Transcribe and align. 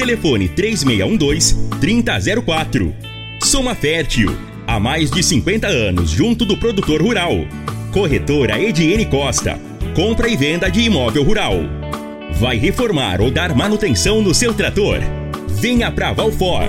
Telefone 0.00 0.48
3612-3004. 0.48 2.92
Soma 3.42 3.74
Fértil. 3.74 4.34
Há 4.66 4.80
mais 4.80 5.10
de 5.10 5.22
50 5.22 5.66
anos 5.66 6.08
junto 6.08 6.46
do 6.46 6.56
produtor 6.56 7.02
rural. 7.02 7.32
Corretora 7.92 8.58
Ediene 8.58 9.04
Costa. 9.04 9.60
Compra 9.94 10.26
e 10.26 10.38
venda 10.38 10.70
de 10.70 10.80
imóvel 10.80 11.22
rural. 11.22 11.52
Vai 12.32 12.56
reformar 12.56 13.20
ou 13.20 13.30
dar 13.30 13.54
manutenção 13.54 14.22
no 14.22 14.32
seu 14.32 14.54
trator? 14.54 15.00
Venha 15.46 15.92
para 15.92 16.14
Valfor. 16.14 16.64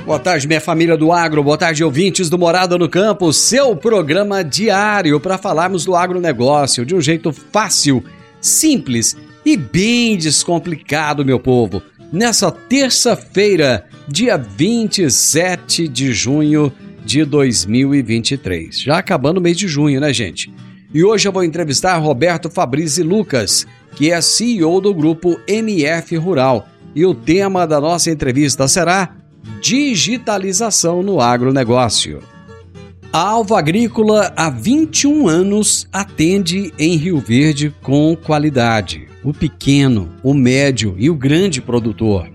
Boa 0.06 0.20
tarde, 0.20 0.48
minha 0.48 0.60
família 0.60 0.98
do 0.98 1.12
agro. 1.12 1.44
Boa 1.44 1.58
tarde, 1.58 1.84
ouvintes 1.84 2.30
do 2.30 2.38
Morada 2.38 2.78
no 2.78 2.90
Campo. 2.90 3.32
Seu 3.32 3.76
programa 3.76 4.44
diário 4.44 5.20
para 5.20 5.38
falarmos 5.38 5.86
do 5.86 5.96
agronegócio 5.96 6.86
de 6.86 6.96
um 6.96 7.02
jeito 7.02 7.32
fácil, 7.32 8.04
simples 8.42 9.16
e 9.46 9.56
bem 9.56 10.18
descomplicado, 10.18 11.24
meu 11.24 11.40
povo 11.40 11.82
nessa 12.12 12.52
terça-feira, 12.52 13.86
dia 14.08 14.38
27 14.38 15.88
de 15.88 16.14
junho 16.14 16.72
de 17.04 17.24
2023. 17.26 18.82
Já 18.82 18.98
acabando 18.98 19.38
o 19.38 19.42
mês 19.42 19.58
de 19.58 19.68
junho, 19.68 20.00
né, 20.00 20.14
gente? 20.14 20.54
E 20.94 21.04
hoje 21.04 21.28
eu 21.28 21.32
vou 21.32 21.44
entrevistar 21.44 21.98
Roberto 21.98 22.50
Fabrizi 22.50 23.04
Lucas, 23.04 23.66
que 23.96 24.12
é 24.12 24.22
CEO 24.22 24.80
do 24.80 24.94
grupo 24.94 25.40
MF 25.48 26.16
Rural. 26.18 26.68
E 26.96 27.06
o 27.06 27.14
tema 27.14 27.68
da 27.68 27.80
nossa 27.80 28.10
entrevista 28.10 28.68
será 28.68 29.16
Digitalização 29.62 31.02
no 31.02 31.22
agronegócio. 31.22 32.22
A 33.12 33.20
Alva 33.20 33.60
Agrícola 33.60 34.34
há 34.36 34.50
21 34.50 35.28
anos 35.28 35.88
atende 35.92 36.74
em 36.78 36.98
Rio 36.98 37.20
Verde 37.20 37.74
com 37.82 38.16
qualidade 38.16 39.08
o 39.28 39.34
pequeno, 39.34 40.08
o 40.24 40.34
médio 40.34 40.96
e 40.98 41.10
o 41.10 41.14
grande 41.14 41.62
produtor. 41.62 42.32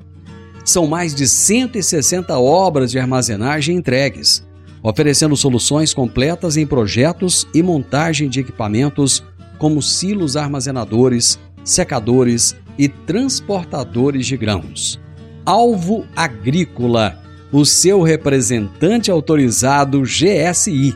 São 0.63 0.87
mais 0.87 1.15
de 1.15 1.27
160 1.27 2.39
obras 2.39 2.91
de 2.91 2.99
armazenagem 2.99 3.77
entregues, 3.77 4.47
oferecendo 4.83 5.35
soluções 5.35 5.95
completas 5.95 6.59
em 6.59 6.67
projetos 6.67 7.49
e 7.55 7.63
montagem 7.63 8.29
de 8.29 8.41
equipamentos 8.41 9.25
como 9.57 9.81
silos 9.81 10.37
armazenadores, 10.37 11.39
secadores 11.65 12.55
e 12.77 12.89
transportadores 12.89 14.27
de 14.27 14.37
grãos. 14.37 15.01
Alvo 15.47 16.05
Agrícola, 16.15 17.19
o 17.51 17.65
seu 17.65 18.03
representante 18.03 19.11
autorizado 19.11 20.03
GSI. 20.03 20.95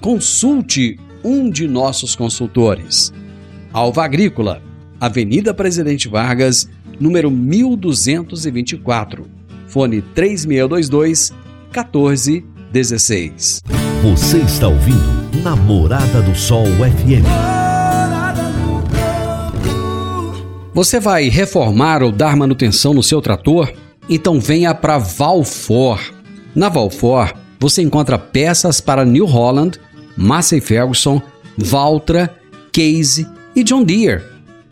Consulte 0.00 0.98
um 1.22 1.50
de 1.50 1.68
nossos 1.68 2.16
consultores. 2.16 3.12
Alva 3.70 4.02
Agrícola, 4.02 4.62
Avenida 5.00 5.52
Presidente 5.52 6.08
Vargas, 6.08 6.68
número 6.98 7.30
1224. 7.30 9.26
Fone 9.68 10.00
3622 10.00 11.32
1416. 11.70 13.62
Você 14.02 14.38
está 14.38 14.68
ouvindo 14.68 15.42
Namorada 15.42 16.22
do 16.22 16.34
Sol 16.34 16.64
FM. 16.66 17.26
Você 20.72 20.98
vai 21.00 21.28
reformar 21.28 22.02
ou 22.02 22.10
dar 22.10 22.34
manutenção 22.36 22.94
no 22.94 23.02
seu 23.02 23.20
trator? 23.20 23.70
Então 24.08 24.40
venha 24.40 24.74
para 24.74 24.96
Valfor. 24.98 26.00
Na 26.54 26.70
Valfor, 26.70 27.34
você 27.58 27.82
encontra 27.82 28.18
peças 28.18 28.80
para 28.80 29.04
New 29.04 29.26
Holland, 29.26 29.78
Massey 30.16 30.60
Ferguson, 30.60 31.20
Valtra, 31.56 32.34
Case 32.72 33.26
e 33.54 33.62
John 33.62 33.84
Deere 33.84 34.35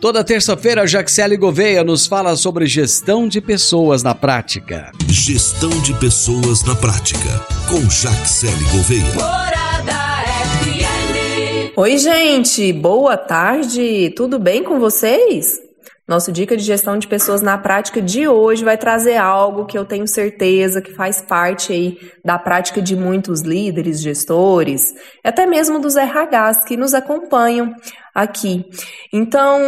Toda 0.00 0.22
terça-feira, 0.22 0.86
Jaxele 0.86 1.36
Gouveia 1.36 1.82
nos 1.82 2.06
fala 2.06 2.36
sobre 2.36 2.66
gestão 2.66 3.26
de 3.26 3.40
pessoas 3.40 4.00
na 4.00 4.14
prática. 4.14 4.92
Gestão 5.08 5.70
de 5.82 5.92
pessoas 5.94 6.62
na 6.62 6.76
prática, 6.76 7.44
com 7.68 7.80
Jaxele 7.90 8.64
Gouveia. 8.70 9.04
Oi, 11.76 11.98
gente, 11.98 12.72
boa 12.72 13.16
tarde, 13.16 14.12
tudo 14.16 14.38
bem 14.38 14.62
com 14.62 14.78
vocês? 14.78 15.67
Nosso 16.08 16.32
dica 16.32 16.56
de 16.56 16.62
gestão 16.62 16.96
de 16.96 17.06
pessoas 17.06 17.42
na 17.42 17.58
prática 17.58 18.00
de 18.00 18.26
hoje 18.26 18.64
vai 18.64 18.78
trazer 18.78 19.18
algo 19.18 19.66
que 19.66 19.76
eu 19.76 19.84
tenho 19.84 20.08
certeza 20.08 20.80
que 20.80 20.94
faz 20.94 21.20
parte 21.20 21.70
aí 21.70 21.98
da 22.24 22.38
prática 22.38 22.80
de 22.80 22.96
muitos 22.96 23.42
líderes, 23.42 24.00
gestores, 24.00 24.94
até 25.22 25.44
mesmo 25.44 25.78
dos 25.78 25.96
RHs 25.96 26.64
que 26.66 26.78
nos 26.78 26.94
acompanham 26.94 27.74
aqui. 28.14 28.64
Então, 29.12 29.60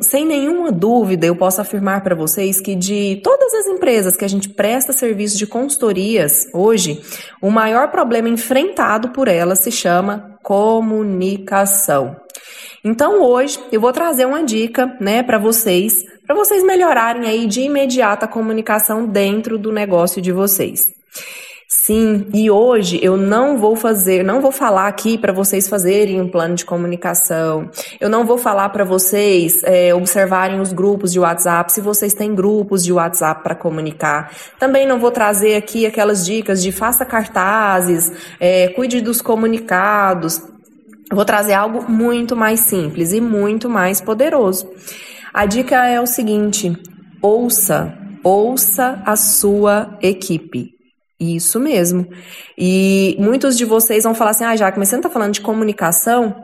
sem 0.00 0.24
nenhuma 0.24 0.70
dúvida, 0.70 1.26
eu 1.26 1.34
posso 1.34 1.60
afirmar 1.60 2.04
para 2.04 2.14
vocês 2.14 2.60
que 2.60 2.76
de 2.76 3.20
todas 3.24 3.52
as 3.54 3.66
empresas 3.66 4.16
que 4.16 4.24
a 4.24 4.28
gente 4.28 4.50
presta 4.50 4.92
serviço 4.92 5.36
de 5.36 5.48
consultorias 5.48 6.46
hoje, 6.54 7.02
o 7.42 7.50
maior 7.50 7.90
problema 7.90 8.28
enfrentado 8.28 9.08
por 9.08 9.26
elas 9.26 9.58
se 9.58 9.72
chama 9.72 10.38
comunicação. 10.44 12.27
Então 12.84 13.22
hoje 13.22 13.58
eu 13.72 13.80
vou 13.80 13.92
trazer 13.92 14.26
uma 14.26 14.42
dica, 14.42 14.96
né, 15.00 15.22
para 15.22 15.38
vocês, 15.38 16.04
para 16.26 16.36
vocês 16.36 16.62
melhorarem 16.62 17.28
aí 17.28 17.46
de 17.46 17.62
imediato 17.62 18.24
a 18.24 18.28
comunicação 18.28 19.06
dentro 19.06 19.58
do 19.58 19.72
negócio 19.72 20.20
de 20.20 20.32
vocês. 20.32 20.86
Sim, 21.70 22.26
e 22.32 22.50
hoje 22.50 22.98
eu 23.02 23.14
não 23.16 23.58
vou 23.58 23.76
fazer, 23.76 24.24
não 24.24 24.40
vou 24.40 24.50
falar 24.50 24.88
aqui 24.88 25.18
para 25.18 25.34
vocês 25.34 25.68
fazerem 25.68 26.18
um 26.18 26.26
plano 26.26 26.54
de 26.54 26.64
comunicação. 26.64 27.70
Eu 28.00 28.08
não 28.08 28.24
vou 28.24 28.38
falar 28.38 28.70
para 28.70 28.84
vocês 28.84 29.62
é, 29.64 29.94
observarem 29.94 30.60
os 30.60 30.72
grupos 30.72 31.12
de 31.12 31.20
WhatsApp, 31.20 31.70
se 31.70 31.82
vocês 31.82 32.14
têm 32.14 32.34
grupos 32.34 32.82
de 32.82 32.90
WhatsApp 32.90 33.42
para 33.42 33.54
comunicar. 33.54 34.32
Também 34.58 34.86
não 34.86 34.98
vou 34.98 35.10
trazer 35.10 35.56
aqui 35.56 35.84
aquelas 35.84 36.24
dicas 36.24 36.62
de 36.62 36.72
faça 36.72 37.04
cartazes, 37.04 38.10
é, 38.40 38.68
cuide 38.68 39.02
dos 39.02 39.20
comunicados. 39.20 40.42
Vou 41.10 41.24
trazer 41.24 41.54
algo 41.54 41.90
muito 41.90 42.36
mais 42.36 42.60
simples 42.60 43.12
e 43.12 43.20
muito 43.20 43.68
mais 43.68 44.00
poderoso. 44.00 44.68
A 45.32 45.46
dica 45.46 45.86
é 45.86 46.00
o 46.00 46.06
seguinte: 46.06 46.72
ouça, 47.22 47.96
ouça 48.22 49.02
a 49.04 49.16
sua 49.16 49.98
equipe. 50.02 50.72
Isso 51.18 51.58
mesmo. 51.58 52.06
E 52.56 53.16
muitos 53.18 53.56
de 53.56 53.64
vocês 53.64 54.04
vão 54.04 54.14
falar 54.14 54.30
assim: 54.30 54.44
ah, 54.44 54.56
Jaque, 54.56 54.78
mas 54.78 54.88
você 54.88 54.96
não 54.96 55.00
está 55.00 55.10
falando 55.10 55.34
de 55.34 55.40
comunicação? 55.40 56.34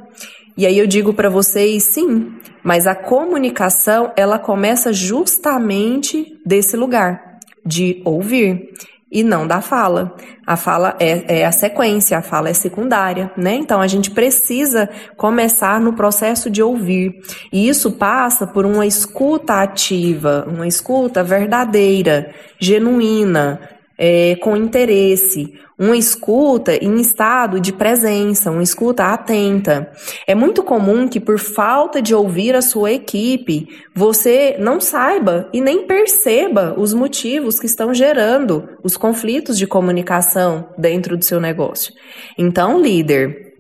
E 0.57 0.67
aí 0.67 0.79
eu 0.79 0.87
digo 0.87 1.13
para 1.13 1.29
vocês, 1.29 1.83
sim, 1.83 2.33
mas 2.63 2.87
a 2.87 2.95
comunicação 2.95 4.13
ela 4.17 4.39
começa 4.39 4.93
justamente 4.93 6.41
desse 6.47 6.77
lugar 6.77 7.39
de 7.67 8.01
ouvir. 8.05 8.71
E 9.15 9.23
não 9.23 9.47
da 9.47 9.61
fala. 9.61 10.17
A 10.45 10.57
fala 10.57 10.97
é, 10.99 11.39
é, 11.39 11.47
a 11.47 11.53
sequência, 11.53 12.19
a 12.19 12.23
fala 12.23 12.49
é 12.49 12.53
secundária, 12.53 13.31
né? 13.37 13.55
Então 13.55 13.81
a 13.81 13.87
gente 13.87 14.11
precisa 14.11 14.91
começar 15.17 15.81
no 15.81 15.93
processo 15.93 16.51
de 16.51 16.61
ouvir. 16.61 17.23
E 17.53 17.69
isso 17.69 17.93
passa 17.93 18.45
por 18.45 18.67
uma 18.67 18.85
escuta 18.85 19.63
ativa, 19.63 20.45
uma 20.49 20.67
escuta 20.67 21.23
verdadeira, 21.23 22.35
genuína, 22.59 23.61
é, 23.99 24.37
com 24.37 24.57
interesse, 24.57 25.55
uma 25.79 25.97
escuta 25.97 26.75
em 26.75 27.01
estado 27.01 27.61
de 27.61 27.73
presença, 27.73 28.51
uma 28.51 28.63
escuta 28.63 29.07
atenta. 29.07 29.91
É 30.27 30.35
muito 30.35 30.63
comum 30.63 31.09
que, 31.09 31.21
por 31.21 31.39
falta 31.39 32.01
de 32.01 32.15
ouvir 32.15 32.55
a 32.55 32.63
sua 32.63 32.93
equipe, 32.93 33.69
você 33.95 34.57
não 34.59 34.81
saiba 34.81 35.49
e 35.53 35.61
nem 35.61 35.87
perceba 35.87 36.75
os 36.77 36.95
motivos 36.95 37.59
que 37.59 37.67
estão 37.67 37.93
gerando 37.93 38.69
os 38.83 38.97
conflitos 38.97 39.59
de 39.59 39.67
comunicação 39.67 40.69
dentro 40.79 41.17
do 41.17 41.25
seu 41.25 41.41
negócio. 41.41 41.93
Então, 42.39 42.81
líder, 42.81 43.55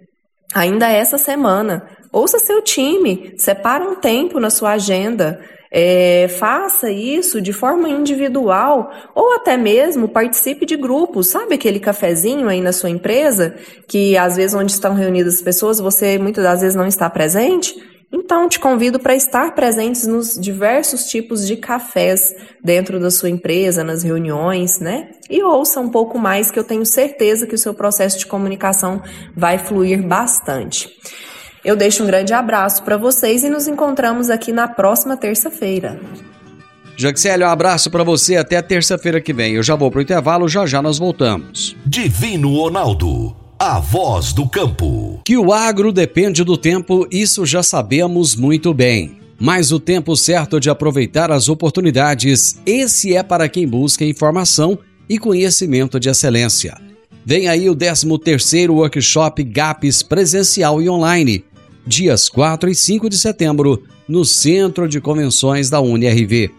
ainda 0.55 0.89
essa 0.89 1.19
semana, 1.19 1.85
ouça 2.13 2.39
seu 2.39 2.63
time, 2.63 3.35
separa 3.37 3.85
um 3.85 3.97
tempo 3.97 4.39
na 4.39 4.51
sua 4.51 4.73
agenda 4.73 5.41
é, 5.76 6.29
faça 6.29 6.88
isso 6.88 7.41
de 7.41 7.53
forma 7.53 7.88
individual 7.88 8.93
ou 9.12 9.35
até 9.35 9.56
mesmo 9.56 10.06
participe 10.06 10.65
de 10.65 10.76
grupos. 10.76 11.26
Sabe 11.26 11.56
aquele 11.56 11.81
cafezinho 11.81 12.49
aí 12.49 12.61
na 12.61 12.73
sua 12.73 12.91
empresa 12.91 13.56
que 13.88 14.17
às 14.17 14.37
vezes 14.37 14.55
onde 14.55 14.71
estão 14.71 14.94
reunidas 14.94 15.35
as 15.35 15.43
pessoas 15.43 15.81
você 15.81 16.17
muitas 16.17 16.44
das 16.44 16.61
vezes 16.61 16.76
não 16.76 16.87
está 16.87 17.11
presente? 17.11 17.75
Então, 18.12 18.49
te 18.49 18.61
convido 18.61 19.00
para 19.00 19.17
estar 19.17 19.56
presentes 19.56 20.06
nos 20.06 20.38
diversos 20.38 21.06
tipos 21.06 21.44
de 21.44 21.56
cafés 21.56 22.32
dentro 22.62 23.00
da 23.00 23.11
sua 23.11 23.29
empresa, 23.29 23.82
nas 23.82 24.05
reuniões, 24.05 24.79
né? 24.79 25.09
E 25.29 25.43
ouça 25.43 25.81
um 25.81 25.88
pouco 25.88 26.17
mais, 26.17 26.49
que 26.49 26.59
eu 26.59 26.62
tenho 26.62 26.87
certeza 26.87 27.44
que 27.44 27.56
o 27.56 27.59
seu 27.59 27.75
processo 27.75 28.17
de 28.17 28.26
comunicação 28.26 29.03
vai 29.35 29.59
fluir 29.59 30.06
bastante. 30.06 30.88
Eu 31.64 31.75
deixo 31.75 32.02
um 32.02 32.06
grande 32.06 32.34
abraço 32.34 32.82
para 32.82 32.99
vocês 32.99 33.43
e 33.43 33.49
nos 33.49 33.66
encontramos 33.66 34.28
aqui 34.28 34.52
na 34.52 34.69
próxima 34.69 35.16
terça-feira. 35.16 35.99
Jaxélio, 36.94 37.46
um 37.46 37.50
abraço 37.50 37.90
para 37.90 38.05
você 38.05 38.37
até 38.37 38.61
terça-feira 38.61 39.19
que 39.19 39.32
vem. 39.32 39.55
Eu 39.55 39.62
já 39.62 39.75
vou 39.75 39.90
pro 39.90 40.02
intervalo, 40.02 40.46
já 40.46 40.66
já 40.66 40.82
nós 40.82 40.99
voltamos. 40.99 41.75
Divino 41.87 42.55
Ronaldo, 42.55 43.34
a 43.58 43.81
voz 43.81 44.34
do 44.34 44.46
campo. 44.46 45.22
Que 45.25 45.38
o 45.38 45.55
agro 45.55 45.90
depende 45.90 46.44
do 46.44 46.58
tempo, 46.58 47.08
isso 47.11 47.46
já 47.46 47.62
sabemos 47.62 48.37
muito 48.37 48.75
bem. 48.75 49.19
Mas 49.40 49.72
o 49.72 49.81
tempo 49.81 50.14
certo 50.16 50.61
de 50.61 50.69
aproveitar 50.69 51.32
as 51.32 51.49
oportunidades, 51.49 52.61
esse 52.66 53.16
é 53.16 53.22
para 53.22 53.49
quem 53.49 53.66
busca 53.66 54.05
informação 54.05 54.78
e 55.08 55.19
conhecimento 55.19 55.99
de 55.99 56.11
excelência. 56.11 56.76
Vem 57.25 57.49
aí 57.49 57.70
o 57.70 57.75
13º 57.75 58.70
Workshop 58.70 59.43
GAPS 59.43 60.02
presencial 60.02 60.81
e 60.82 60.90
online 60.90 61.43
dias 61.87 62.29
4 62.29 62.71
e 62.71 62.75
5 62.75 63.09
de 63.09 63.19
setembro, 63.19 63.83
no 64.09 64.25
Centro 64.25 64.89
de 64.89 65.01
Convenções 65.01 65.71
da 65.71 65.81
UniRV. 65.81 66.51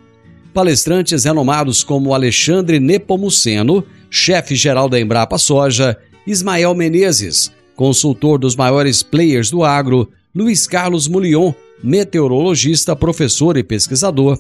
Palestrantes 0.54 1.26
renomados 1.26 1.84
como 1.84 2.14
Alexandre 2.14 2.80
Nepomuceno, 2.80 3.84
chefe-geral 4.10 4.88
da 4.88 5.00
Embrapa 5.00 5.38
Soja, 5.38 5.98
Ismael 6.26 6.74
Menezes, 6.74 7.52
consultor 7.76 8.40
dos 8.40 8.56
maiores 8.56 9.04
players 9.04 9.52
do 9.52 9.64
agro, 9.64 10.10
Luiz 10.34 10.66
Carlos 10.66 11.08
Mulion, 11.08 11.54
meteorologista, 11.84 12.96
professor 12.96 13.58
e 13.58 13.64
pesquisador, 13.64 14.40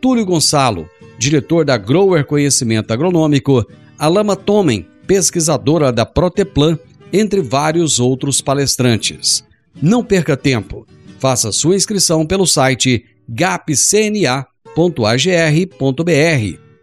Túlio 0.00 0.24
Gonçalo, 0.24 0.88
diretor 1.18 1.64
da 1.64 1.76
Grower 1.76 2.24
Conhecimento 2.24 2.92
Agronômico, 2.92 3.66
Alama 3.98 4.36
Tomen, 4.36 4.86
pesquisadora 5.06 5.92
da 5.92 6.04
Proteplan, 6.04 6.78
entre 7.12 7.40
vários 7.40 7.98
outros 7.98 8.40
palestrantes. 8.40 9.45
Não 9.80 10.02
perca 10.02 10.36
tempo. 10.36 10.86
Faça 11.18 11.52
sua 11.52 11.76
inscrição 11.76 12.26
pelo 12.26 12.46
site 12.46 13.04
gapcna.agr.br 13.28 14.46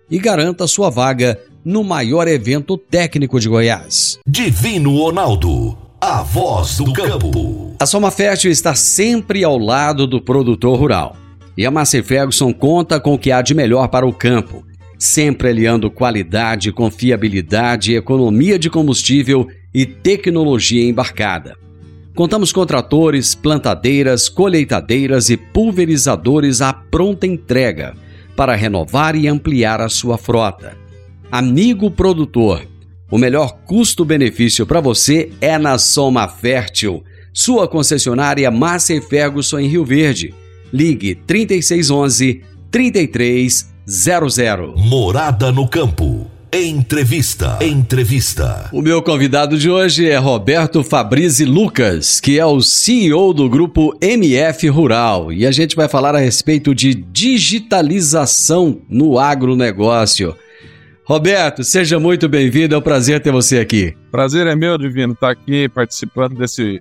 e 0.09 0.19
garanta 0.19 0.67
sua 0.67 0.89
vaga 0.89 1.39
no 1.63 1.83
maior 1.83 2.27
evento 2.27 2.77
técnico 2.77 3.39
de 3.39 3.47
Goiás. 3.47 4.19
Divino 4.27 4.97
Ronaldo, 4.97 5.77
a 5.99 6.21
voz 6.21 6.77
do 6.77 6.91
campo. 6.91 7.75
A 7.79 7.85
Soma 7.85 8.11
Fértil 8.11 8.51
está 8.51 8.75
sempre 8.75 9.43
ao 9.43 9.57
lado 9.57 10.05
do 10.05 10.21
produtor 10.21 10.77
rural. 10.77 11.15
E 11.57 11.65
a 11.65 11.71
Massey 11.71 12.01
Ferguson 12.03 12.51
conta 12.51 12.99
com 12.99 13.13
o 13.13 13.19
que 13.19 13.31
há 13.31 13.41
de 13.41 13.53
melhor 13.53 13.87
para 13.87 14.07
o 14.07 14.13
campo, 14.13 14.65
sempre 14.97 15.49
aliando 15.49 15.89
qualidade, 15.91 16.71
confiabilidade, 16.71 17.93
economia 17.95 18.57
de 18.57 18.69
combustível 18.69 19.47
e 19.73 19.85
tecnologia 19.85 20.87
embarcada. 20.87 21.62
Contamos 22.15 22.53
com 22.53 22.63
tratores, 22.63 23.33
plantadeiras, 23.33 24.29
colheitadeiras 24.29 25.31
e 25.31 25.37
pulverizadores 25.37 26.61
à 26.61 26.71
pronta 26.71 27.25
entrega 27.25 27.95
para 28.35 28.55
renovar 28.55 29.15
e 29.15 29.27
ampliar 29.27 29.81
a 29.81 29.89
sua 29.89 30.17
frota. 30.17 30.77
Amigo 31.31 31.89
produtor, 31.89 32.67
o 33.09 33.17
melhor 33.17 33.57
custo-benefício 33.65 34.67
para 34.67 34.79
você 34.79 35.31
é 35.41 35.57
na 35.57 35.79
Soma 35.79 36.27
Fértil, 36.27 37.03
sua 37.33 37.67
concessionária 37.67 38.51
Massa 38.51 38.93
e 38.93 39.01
Ferguson 39.01 39.59
em 39.59 39.67
Rio 39.67 39.83
Verde. 39.83 40.35
Ligue 40.71 41.15
3611 41.15 42.43
3300. 42.69 44.75
Morada 44.75 45.51
no 45.51 45.67
campo. 45.67 46.29
Entrevista. 46.55 47.57
Entrevista. 47.63 48.69
O 48.71 48.79
meu 48.79 49.01
convidado 49.01 49.57
de 49.57 49.71
hoje 49.71 50.07
é 50.07 50.17
Roberto 50.17 50.83
Fabrizi 50.83 51.45
Lucas, 51.45 52.21
que 52.21 52.37
é 52.37 52.45
o 52.45 52.61
CEO 52.61 53.33
do 53.33 53.49
grupo 53.49 53.97
MF 53.99 54.69
Rural, 54.69 55.33
e 55.33 55.47
a 55.47 55.51
gente 55.51 55.75
vai 55.75 55.89
falar 55.89 56.13
a 56.13 56.19
respeito 56.19 56.75
de 56.75 56.93
digitalização 56.93 58.79
no 58.87 59.17
agronegócio. 59.17 60.35
Roberto, 61.03 61.63
seja 61.63 61.99
muito 61.99 62.29
bem-vindo, 62.29 62.75
é 62.75 62.77
um 62.77 62.83
prazer 62.83 63.19
ter 63.19 63.31
você 63.31 63.57
aqui. 63.57 63.97
Prazer 64.11 64.45
é 64.45 64.55
meu, 64.55 64.77
Divino, 64.77 65.13
estar 65.13 65.31
aqui 65.31 65.67
participando 65.69 66.37
desse 66.37 66.79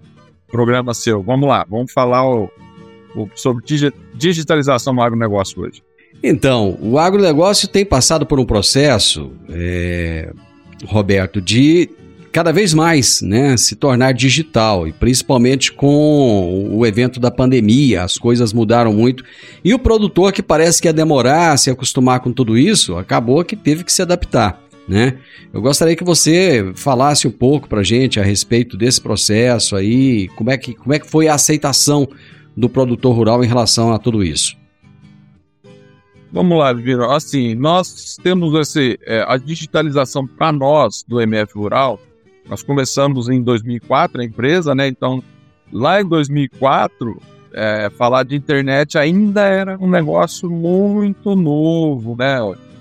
programa 0.48 0.92
seu. 0.92 1.22
Vamos 1.22 1.48
lá, 1.48 1.64
vamos 1.66 1.90
falar 1.90 2.28
o, 2.28 2.50
o, 3.16 3.26
sobre 3.34 3.64
digitalização 4.14 4.92
no 4.92 5.00
agronegócio 5.00 5.62
hoje. 5.62 5.82
Então, 6.22 6.78
o 6.80 6.98
agronegócio 6.98 7.66
tem 7.66 7.84
passado 7.84 8.24
por 8.24 8.38
um 8.38 8.44
processo, 8.44 9.32
é, 9.48 10.32
Roberto, 10.86 11.40
de 11.40 11.90
cada 12.30 12.50
vez 12.50 12.72
mais 12.72 13.20
né, 13.20 13.56
se 13.56 13.76
tornar 13.76 14.12
digital, 14.12 14.88
e 14.88 14.92
principalmente 14.92 15.70
com 15.70 16.70
o 16.72 16.86
evento 16.86 17.20
da 17.20 17.30
pandemia, 17.30 18.02
as 18.02 18.14
coisas 18.14 18.52
mudaram 18.52 18.92
muito. 18.92 19.22
E 19.62 19.74
o 19.74 19.78
produtor 19.78 20.32
que 20.32 20.42
parece 20.42 20.80
que 20.80 20.88
ia 20.88 20.92
demorar 20.92 21.58
se 21.58 21.70
acostumar 21.70 22.20
com 22.20 22.32
tudo 22.32 22.56
isso, 22.56 22.96
acabou 22.96 23.44
que 23.44 23.54
teve 23.54 23.84
que 23.84 23.92
se 23.92 24.00
adaptar. 24.00 24.62
Né? 24.88 25.18
Eu 25.52 25.60
gostaria 25.60 25.94
que 25.94 26.02
você 26.02 26.72
falasse 26.74 27.28
um 27.28 27.30
pouco 27.30 27.68
para 27.68 27.82
gente 27.82 28.18
a 28.18 28.22
respeito 28.22 28.76
desse 28.76 29.00
processo 29.00 29.76
aí, 29.76 30.28
como 30.28 30.50
é 30.50 30.56
que, 30.56 30.74
como 30.74 30.94
é 30.94 30.98
que 30.98 31.08
foi 31.08 31.28
a 31.28 31.34
aceitação 31.34 32.08
do 32.56 32.68
produtor 32.68 33.14
rural 33.14 33.44
em 33.44 33.46
relação 33.46 33.92
a 33.92 33.98
tudo 33.98 34.24
isso. 34.24 34.56
Vamos 36.32 36.58
lá, 36.58 36.72
Viro. 36.72 37.10
Assim, 37.10 37.54
nós 37.54 38.16
temos 38.22 38.54
esse, 38.54 38.98
é, 39.02 39.22
a 39.28 39.36
digitalização 39.36 40.26
para 40.26 40.50
nós 40.50 41.04
do 41.06 41.20
MF 41.20 41.52
Rural. 41.58 42.00
Nós 42.48 42.62
começamos 42.62 43.28
em 43.28 43.42
2004 43.42 44.22
a 44.22 44.24
empresa, 44.24 44.74
né? 44.74 44.88
Então, 44.88 45.22
lá 45.70 46.00
em 46.00 46.08
2004, 46.08 47.20
é, 47.52 47.90
falar 47.98 48.22
de 48.22 48.34
internet 48.34 48.96
ainda 48.96 49.42
era 49.42 49.76
um 49.78 49.90
negócio 49.90 50.50
muito 50.50 51.36
novo, 51.36 52.16
né? 52.18 52.38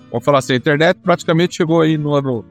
Vamos 0.10 0.24
falar 0.24 0.40
assim, 0.40 0.54
a 0.54 0.58
internet 0.58 1.00
praticamente 1.04 1.58
chegou 1.58 1.82
aí 1.82 1.98
no 1.98 2.16
ano 2.16 2.46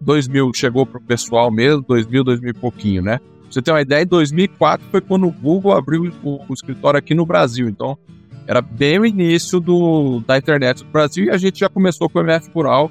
2000, 0.00 0.52
chegou 0.54 0.86
para 0.86 0.98
o 0.98 1.02
pessoal 1.02 1.50
mesmo, 1.50 1.82
2000, 1.82 2.22
2000 2.22 2.50
e 2.50 2.54
pouquinho, 2.54 3.02
né? 3.02 3.18
Pra 3.18 3.50
você 3.50 3.60
ter 3.60 3.72
uma 3.72 3.82
ideia, 3.82 4.04
em 4.04 4.06
2004 4.06 4.86
foi 4.88 5.00
quando 5.00 5.26
o 5.26 5.32
Google 5.32 5.72
abriu 5.72 6.12
o, 6.22 6.40
o 6.48 6.54
escritório 6.54 6.96
aqui 6.96 7.12
no 7.12 7.26
Brasil. 7.26 7.68
Então, 7.68 7.98
era 8.48 8.62
bem 8.62 8.98
o 8.98 9.04
início 9.04 9.60
do, 9.60 10.20
da 10.26 10.38
internet 10.38 10.82
no 10.82 10.90
Brasil 10.90 11.26
e 11.26 11.30
a 11.30 11.36
gente 11.36 11.60
já 11.60 11.68
começou 11.68 12.08
com 12.08 12.18
o 12.18 12.22
MF 12.22 12.50
Rural, 12.50 12.90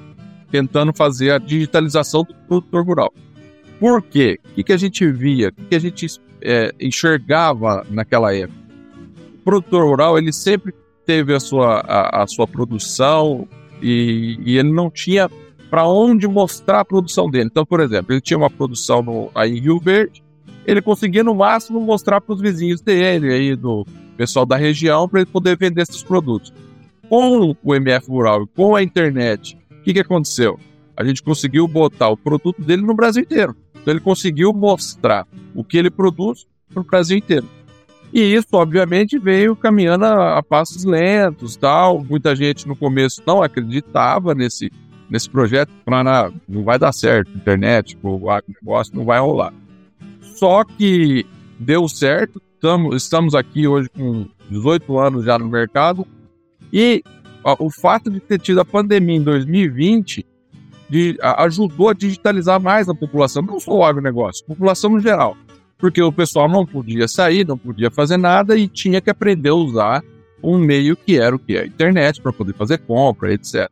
tentando 0.52 0.94
fazer 0.94 1.32
a 1.32 1.38
digitalização 1.38 2.22
do 2.22 2.32
produtor 2.46 2.86
rural. 2.86 3.12
Por 3.80 4.00
quê? 4.00 4.38
O 4.44 4.54
que, 4.54 4.62
que 4.62 4.72
a 4.72 4.76
gente 4.76 5.04
via? 5.10 5.48
O 5.48 5.52
que, 5.52 5.64
que 5.64 5.74
a 5.74 5.80
gente 5.80 6.06
é, 6.40 6.72
enxergava 6.80 7.84
naquela 7.90 8.32
época? 8.32 8.56
O 9.40 9.42
produtor 9.42 9.84
rural, 9.84 10.16
ele 10.16 10.32
sempre 10.32 10.72
teve 11.04 11.34
a 11.34 11.40
sua, 11.40 11.80
a, 11.80 12.22
a 12.22 12.26
sua 12.28 12.46
produção 12.46 13.48
e, 13.82 14.38
e, 14.44 14.58
ele 14.58 14.70
não 14.70 14.88
tinha 14.88 15.28
para 15.68 15.88
onde 15.88 16.28
mostrar 16.28 16.80
a 16.80 16.84
produção 16.84 17.28
dele. 17.28 17.48
Então, 17.50 17.66
por 17.66 17.80
exemplo, 17.80 18.12
ele 18.12 18.20
tinha 18.20 18.38
uma 18.38 18.50
produção 18.50 19.02
no, 19.02 19.28
aí 19.34 19.58
em 19.58 19.60
Rio 19.60 19.80
Verde, 19.80 20.22
ele 20.64 20.80
conseguia 20.80 21.24
no 21.24 21.34
máximo 21.34 21.80
mostrar 21.80 22.20
para 22.20 22.32
os 22.32 22.40
vizinhos 22.40 22.80
dele, 22.80 23.32
aí 23.32 23.56
do, 23.56 23.84
pessoal 24.18 24.44
da 24.44 24.56
região 24.56 25.08
para 25.08 25.20
ele 25.20 25.30
poder 25.30 25.56
vender 25.56 25.80
esses 25.80 26.02
produtos. 26.02 26.52
Com 27.08 27.56
o 27.62 27.74
MF 27.74 28.06
Rural, 28.10 28.46
com 28.48 28.76
a 28.76 28.82
internet, 28.82 29.56
o 29.70 29.82
que, 29.82 29.94
que 29.94 30.00
aconteceu? 30.00 30.60
a 30.98 31.04
gente 31.04 31.22
conseguiu 31.22 31.68
botar 31.68 32.08
o 32.08 32.16
produto 32.16 32.60
dele 32.60 32.82
no 32.82 32.92
Brasil 32.92 33.22
inteiro. 33.22 33.54
Então 33.72 33.94
ele 33.94 34.00
conseguiu 34.00 34.52
mostrar 34.52 35.28
o 35.54 35.62
que 35.62 35.78
ele 35.78 35.90
produz 35.90 36.44
para 36.74 36.80
o 36.80 36.84
Brasil 36.84 37.16
inteiro. 37.16 37.46
E 38.12 38.20
isso, 38.20 38.48
obviamente, 38.54 39.16
veio 39.16 39.54
caminhando 39.54 40.06
a, 40.06 40.38
a, 40.38 40.42
passos 40.42 40.82
lentos, 40.82 41.54
tal. 41.54 42.02
Muita 42.02 42.34
gente 42.34 42.66
no 42.66 42.74
começo 42.74 43.22
não 43.24 43.40
acreditava 43.40 44.34
nesse, 44.34 44.72
nesse 45.08 45.30
projeto, 45.30 45.70
para 45.84 46.32
não 46.48 46.64
vai 46.64 46.80
dar 46.80 46.92
certo, 46.92 47.30
internet, 47.36 47.96
o 48.02 48.18
negócio 48.60 48.96
não 48.96 49.04
vai 49.04 49.20
rolar. 49.20 49.54
Só 50.20 50.64
que 50.64 51.24
deu 51.60 51.88
certo, 51.88 52.42
tamo, 52.60 52.94
estamos 52.94 53.34
aqui 53.34 53.66
hoje 53.66 53.88
com 53.88 54.26
18 54.50 54.98
anos 54.98 55.24
já 55.24 55.38
no 55.38 55.48
mercado, 55.48 56.06
e 56.72 57.02
ó, 57.44 57.56
o 57.58 57.70
fato 57.70 58.10
de 58.10 58.20
ter 58.20 58.38
tido 58.38 58.60
a 58.60 58.64
pandemia 58.64 59.16
em 59.16 59.22
2020 59.22 60.24
de, 60.88 61.18
a, 61.20 61.44
ajudou 61.44 61.88
a 61.88 61.94
digitalizar 61.94 62.60
mais 62.60 62.88
a 62.88 62.94
população, 62.94 63.42
não 63.42 63.60
só 63.60 63.72
o 63.72 63.84
agronegócio, 63.84 64.44
a 64.44 64.48
população 64.48 64.90
no 64.90 65.00
geral. 65.00 65.36
Porque 65.76 66.02
o 66.02 66.10
pessoal 66.10 66.48
não 66.48 66.66
podia 66.66 67.06
sair, 67.06 67.46
não 67.46 67.56
podia 67.56 67.90
fazer 67.90 68.16
nada 68.16 68.56
e 68.56 68.66
tinha 68.66 69.00
que 69.00 69.10
aprender 69.10 69.50
a 69.50 69.54
usar 69.54 70.02
um 70.42 70.58
meio 70.58 70.96
que 70.96 71.18
era 71.18 71.34
o 71.34 71.38
que? 71.38 71.56
A 71.56 71.66
internet 71.66 72.20
para 72.20 72.32
poder 72.32 72.54
fazer 72.54 72.78
compra, 72.78 73.32
etc. 73.32 73.70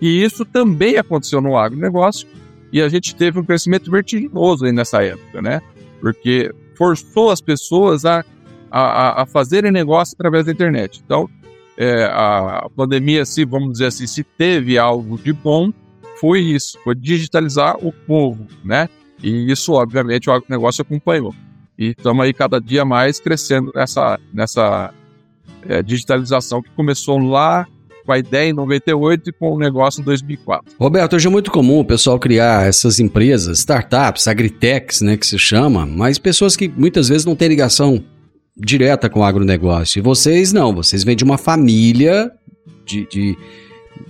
E 0.00 0.22
isso 0.22 0.44
também 0.44 0.98
aconteceu 0.98 1.40
no 1.40 1.56
agronegócio 1.56 2.28
e 2.70 2.82
a 2.82 2.88
gente 2.88 3.14
teve 3.14 3.38
um 3.38 3.44
crescimento 3.44 3.90
vertiginoso 3.90 4.66
aí 4.66 4.72
nessa 4.72 5.02
época, 5.02 5.40
né? 5.40 5.62
Porque 6.00 6.52
forçou 6.76 7.30
as 7.30 7.40
pessoas 7.40 8.04
a, 8.04 8.24
a, 8.70 9.22
a 9.22 9.26
fazerem 9.26 9.72
negócio 9.72 10.14
através 10.14 10.46
da 10.46 10.52
internet. 10.52 11.02
Então, 11.04 11.28
é, 11.76 12.04
a, 12.04 12.68
pandemia, 12.74 13.24
se 13.24 13.44
vamos 13.44 13.72
dizer 13.72 13.86
assim, 13.86 14.06
se 14.06 14.24
teve 14.24 14.78
algo 14.78 15.18
de 15.18 15.32
bom, 15.32 15.72
foi 16.18 16.40
isso, 16.40 16.78
foi 16.82 16.94
digitalizar 16.94 17.76
o 17.84 17.92
povo, 17.92 18.46
né? 18.64 18.88
E 19.22 19.50
isso, 19.50 19.72
obviamente, 19.72 20.30
o 20.30 20.42
negócio 20.48 20.82
acompanhou. 20.82 21.34
E 21.78 21.88
estamos 21.88 22.24
aí 22.24 22.32
cada 22.32 22.60
dia 22.60 22.84
mais 22.84 23.20
crescendo 23.20 23.70
nessa, 23.74 24.18
nessa 24.32 24.94
é, 25.68 25.82
digitalização 25.82 26.62
que 26.62 26.70
começou 26.70 27.18
lá 27.18 27.66
com 28.06 28.12
a 28.12 28.18
ideia 28.18 28.50
em 28.50 28.52
98 28.52 29.30
e 29.30 29.32
com 29.32 29.52
o 29.52 29.58
negócio 29.58 30.00
em 30.00 30.04
2004. 30.04 30.72
Roberto, 30.78 31.16
hoje 31.16 31.26
é 31.26 31.30
muito 31.30 31.50
comum 31.50 31.80
o 31.80 31.84
pessoal 31.84 32.18
criar 32.18 32.66
essas 32.66 33.00
empresas, 33.00 33.58
startups, 33.58 34.28
agritechs, 34.28 35.00
né, 35.00 35.16
que 35.16 35.26
se 35.26 35.38
chama, 35.38 35.84
mas 35.84 36.18
pessoas 36.18 36.56
que 36.56 36.68
muitas 36.68 37.08
vezes 37.08 37.26
não 37.26 37.34
têm 37.34 37.48
ligação 37.48 38.02
direta 38.56 39.10
com 39.10 39.20
o 39.20 39.24
agronegócio. 39.24 39.98
E 39.98 40.02
vocês 40.02 40.52
não, 40.52 40.74
vocês 40.74 41.04
vêm 41.04 41.16
de 41.16 41.24
uma 41.24 41.36
família 41.36 42.30
de, 42.86 43.06
de, 43.08 43.36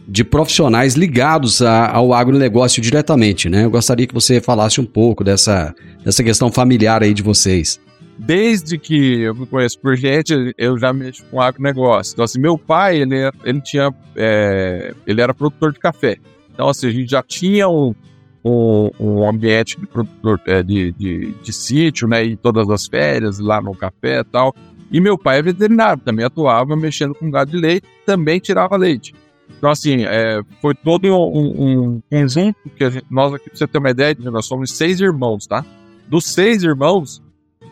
de 0.07 0.23
profissionais 0.23 0.95
ligados 0.95 1.63
a, 1.63 1.91
ao 1.91 2.13
agronegócio 2.13 2.81
diretamente, 2.81 3.49
né? 3.49 3.65
Eu 3.65 3.71
gostaria 3.71 4.07
que 4.07 4.15
você 4.15 4.41
falasse 4.41 4.81
um 4.81 4.85
pouco 4.85 5.25
dessa, 5.25 5.75
dessa 6.05 6.23
questão 6.23 6.53
familiar 6.53 7.03
aí 7.03 7.13
de 7.13 7.23
vocês. 7.23 7.81
Desde 8.19 8.79
que 8.79 9.21
eu 9.21 9.35
me 9.35 9.47
conheço 9.47 9.79
por 9.79 9.95
gente, 9.95 10.55
eu 10.57 10.79
já 10.79 10.93
mexo 10.93 11.25
com 11.31 11.41
agronegócio. 11.41 12.15
Então, 12.15 12.25
assim, 12.25 12.41
meu 12.41 12.57
pai, 12.57 13.03
ele, 13.03 13.31
ele 13.45 13.61
tinha, 13.61 13.95
é, 14.15 14.95
ele 15.07 15.21
era 15.21 15.35
produtor 15.35 15.73
de 15.73 15.79
café. 15.79 16.17
Então, 16.53 16.69
assim, 16.69 16.87
a 16.87 16.91
gente 16.91 17.11
já 17.11 17.23
tinha 17.23 17.69
um, 17.69 17.95
um, 18.43 18.91
um 18.99 19.29
ambiente 19.29 19.79
de 19.79 19.87
produtor 19.87 20.41
é, 20.47 20.63
de, 20.63 20.93
de, 20.93 21.33
de 21.43 21.53
sítio, 21.53 22.09
né? 22.09 22.25
E 22.25 22.37
todas 22.37 22.71
as 22.71 22.87
férias 22.87 23.39
lá 23.39 23.61
no 23.61 23.75
café 23.75 24.21
e 24.21 24.25
tal. 24.25 24.55
E 24.91 25.01
meu 25.01 25.19
pai 25.19 25.39
é 25.39 25.43
veterinário, 25.43 26.01
também 26.03 26.25
atuava 26.25 26.75
mexendo 26.77 27.15
com 27.15 27.31
gado 27.31 27.51
de 27.51 27.59
leite, 27.59 27.87
também 28.07 28.39
tirava 28.39 28.77
leite. 28.77 29.15
Então, 29.59 29.71
assim, 29.71 30.05
é, 30.05 30.41
foi 30.63 30.75
todo 30.75 31.07
um, 31.07 31.93
um 31.95 32.03
conjunto 32.11 32.57
que 32.77 32.91
gente, 32.91 33.07
nós 33.11 33.35
aqui, 33.35 33.51
pra 33.51 33.59
você 33.59 33.67
ter 33.67 33.79
uma 33.79 33.91
ideia, 33.91 34.17
nós 34.21 34.47
somos 34.47 34.71
seis 34.71 35.01
irmãos, 35.01 35.47
tá? 35.47 35.65
Dos 36.09 36.25
seis 36.25 36.63
irmãos, 36.63 37.23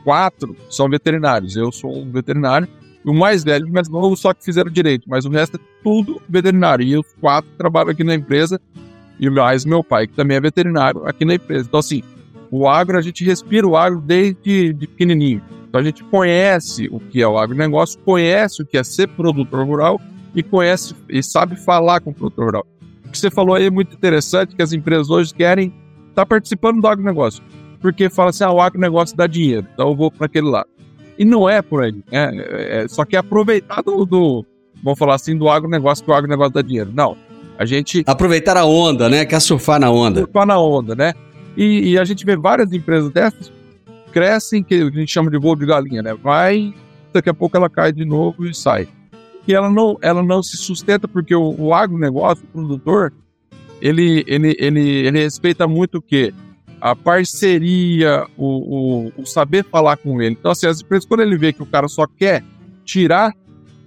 quatro 0.05 0.55
são 0.71 0.89
veterinários. 0.89 1.57
Eu 1.57 1.73
sou 1.73 1.97
um 1.97 2.11
veterinário. 2.13 2.69
O 3.05 3.13
mais 3.13 3.45
velho 3.45 3.67
e 3.67 3.71
o 3.71 3.73
mais 3.73 3.89
novo 3.89 4.17
só 4.17 4.33
que 4.33 4.45
fizeram 4.45 4.71
direito, 4.71 5.05
mas 5.09 5.27
o 5.27 5.31
resto 5.31 5.57
é 5.57 5.61
tudo 5.83 6.23
veterinário. 6.29 6.85
E 6.87 6.97
os 6.97 7.07
quatro 7.21 7.51
trabalham 7.59 7.91
aqui 7.91 8.03
na 8.03 8.15
empresa, 8.15 8.59
e 9.21 9.29
mais 9.29 9.65
meu 9.65 9.85
pai, 9.85 10.07
que 10.07 10.15
também 10.15 10.37
é 10.37 10.41
veterinário 10.41 11.07
aqui 11.07 11.25
na 11.25 11.35
empresa. 11.35 11.67
Então, 11.69 11.81
assim, 11.81 12.03
o 12.51 12.67
agro, 12.67 12.97
a 12.97 13.03
gente 13.03 13.23
respira 13.25 13.67
o 13.67 13.77
agro 13.77 14.01
desde 14.01 14.73
de 14.73 14.87
pequenininho. 14.87 15.43
Então, 15.69 15.81
a 15.81 15.85
gente 15.85 16.03
conhece 16.05 16.89
o 16.91 16.99
que 16.99 17.21
é 17.21 17.29
o 17.29 17.37
agronegócio, 17.37 18.01
conhece 18.01 18.63
o 18.63 18.67
que 18.67 18.79
é 18.79 18.85
ser 18.85 19.09
produtor 19.09 19.67
rural 19.67 20.01
e 20.35 20.43
conhece 20.43 20.95
e 21.09 21.23
sabe 21.23 21.57
falar 21.57 22.01
com 22.01 22.11
o 22.11 22.15
produtor 22.15 22.47
rural. 22.47 22.67
O 23.05 23.11
que 23.11 23.19
você 23.19 23.31
falou 23.31 23.55
aí 23.55 23.67
é 23.67 23.71
muito 23.71 23.95
interessante, 23.95 24.57
que 24.57 24.63
as 24.63 24.73
empresas 24.73 25.11
hoje 25.11 25.35
querem 25.35 25.69
estar 26.09 26.23
tá 26.23 26.27
participando 26.27 26.81
do 26.81 26.89
agronegócio, 26.89 27.43
porque 27.85 28.09
fala 28.09 28.31
assim, 28.31 28.45
ah, 28.45 28.51
o 28.51 28.63
agronegócio 28.63 29.15
dá 29.15 29.27
dinheiro, 29.27 29.67
então 29.75 29.91
eu 29.91 29.95
vou 29.95 30.11
para 30.11 30.25
aquele 30.25 30.49
lado. 30.49 30.71
E 31.19 31.25
não 31.25 31.47
é 31.47 31.61
por 31.61 31.83
aí, 31.85 31.93
né? 31.93 32.03
É, 32.11 32.85
é, 32.85 32.89
só 32.89 33.05
que 33.05 33.15
é 33.15 33.19
aproveitar 33.19 33.83
do, 33.83 34.07
do, 34.07 34.47
vamos 34.83 34.99
falar 34.99 35.17
assim, 35.17 35.37
do 35.37 35.51
agronegócio, 35.51 36.03
que 36.03 36.11
o 36.11 36.15
agronegócio 36.15 36.55
dá 36.55 36.63
dinheiro. 36.63 36.91
Não, 36.95 37.15
a 37.59 37.67
gente... 37.67 38.03
Aproveitar 38.07 38.57
a 38.57 38.65
onda, 38.65 39.11
né? 39.11 39.27
Quer 39.27 39.39
surfar 39.39 39.79
na 39.79 39.91
onda. 39.91 40.21
Surfar 40.21 40.47
na 40.47 40.59
onda, 40.59 40.95
né? 40.95 41.13
E, 41.55 41.91
e 41.91 41.99
a 41.99 42.07
gente 42.07 42.25
vê 42.25 42.35
várias 42.39 42.73
empresas 42.73 43.11
dessas 43.11 43.53
crescem, 44.11 44.63
que 44.63 44.77
a 44.77 44.91
gente 44.91 45.13
chama 45.13 45.31
de 45.31 45.37
voo 45.37 45.55
de 45.55 45.67
galinha, 45.67 46.01
né? 46.01 46.15
Vai, 46.15 46.73
daqui 47.13 47.29
a 47.29 47.35
pouco 47.35 47.55
ela 47.55 47.69
cai 47.69 47.93
de 47.93 48.07
novo 48.07 48.47
e 48.47 48.55
sai 48.55 48.89
que 49.45 49.55
ela 49.55 49.69
não, 49.69 49.99
ela 50.01 50.23
não 50.23 50.43
se 50.43 50.57
sustenta 50.57 51.07
porque 51.07 51.35
o, 51.35 51.55
o 51.59 51.75
agronegócio, 51.75 52.43
o 52.45 52.47
produtor, 52.47 53.13
ele, 53.79 54.25
ele, 54.27 54.57
ele, 54.59 55.07
ele 55.07 55.19
respeita 55.19 55.69
muito 55.69 55.99
o 55.99 56.03
quê? 56.03 56.33
A 56.85 56.95
parceria, 56.95 58.27
o, 58.37 59.07
o, 59.07 59.23
o, 59.23 59.27
saber 59.27 59.65
falar 59.65 59.97
com 59.97 60.21
ele. 60.21 60.37
Então, 60.39 60.51
assim, 60.51 60.67
as 60.67 60.83
empresas, 60.83 61.07
quando 61.07 61.21
ele 61.21 61.39
vê 61.39 61.51
que 61.51 61.63
o 61.63 61.67
cara 61.67 61.89
só 61.89 62.07
quer 62.07 62.45
tirar, 62.85 63.35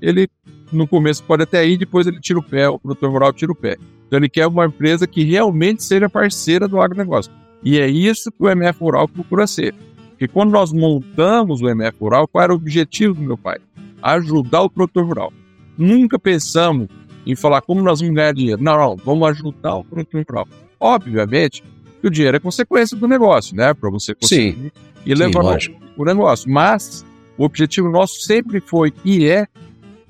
ele 0.01 0.27
no 0.71 0.87
começo 0.87 1.23
pode 1.23 1.43
até 1.43 1.67
ir, 1.67 1.77
depois 1.77 2.07
ele 2.07 2.19
tira 2.19 2.39
o 2.39 2.43
pé, 2.43 2.67
o 2.67 2.79
produtor 2.79 3.11
rural 3.11 3.31
tira 3.31 3.51
o 3.51 3.55
pé. 3.55 3.77
Então, 4.07 4.17
ele 4.17 4.27
quer 4.27 4.47
uma 4.47 4.65
empresa 4.65 5.05
que 5.05 5.23
realmente 5.23 5.83
seja 5.83 6.09
parceira 6.09 6.67
do 6.67 6.81
agronegócio. 6.81 7.31
E 7.63 7.79
é 7.79 7.87
isso 7.87 8.31
que 8.31 8.43
o 8.43 8.49
MF 8.49 8.79
Rural 8.79 9.07
procura 9.07 9.45
ser. 9.45 9.75
Porque 10.09 10.27
quando 10.27 10.51
nós 10.51 10.71
montamos 10.71 11.61
o 11.61 11.69
MF 11.69 11.97
Rural, 11.99 12.27
qual 12.27 12.43
era 12.43 12.53
o 12.53 12.55
objetivo 12.55 13.13
do 13.13 13.21
meu 13.21 13.37
pai? 13.37 13.59
Ajudar 14.01 14.61
o 14.63 14.69
produtor 14.69 15.05
rural 15.05 15.33
nunca 15.77 16.17
pensamos 16.17 16.87
em 17.25 17.35
falar 17.35 17.61
como 17.61 17.81
nós 17.81 17.99
vamos 17.99 18.15
ganhar 18.15 18.33
dinheiro. 18.33 18.61
Não, 18.61 18.77
não, 18.77 18.95
vamos 18.95 19.29
ajudar 19.29 19.75
o 19.75 19.83
produtor 19.83 20.25
rural. 20.27 20.47
Obviamente 20.79 21.63
que 22.01 22.07
o 22.07 22.09
dinheiro 22.09 22.37
é 22.37 22.39
consequência 22.39 22.95
do 22.95 23.07
negócio, 23.07 23.55
né? 23.55 23.73
Para 23.73 23.89
você 23.89 24.13
conseguir 24.13 24.53
Sim. 24.53 24.71
e 25.05 25.13
levar 25.13 25.59
Sim, 25.59 25.75
o 25.97 26.05
negócio. 26.05 26.51
Mas 26.51 27.05
o 27.37 27.43
objetivo 27.43 27.89
nosso 27.89 28.21
sempre 28.21 28.59
foi 28.59 28.93
e 29.03 29.27
é 29.27 29.47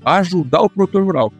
ajudar 0.04 0.62
o 0.62 0.70
produtor 0.70 1.02
rural. 1.02 1.32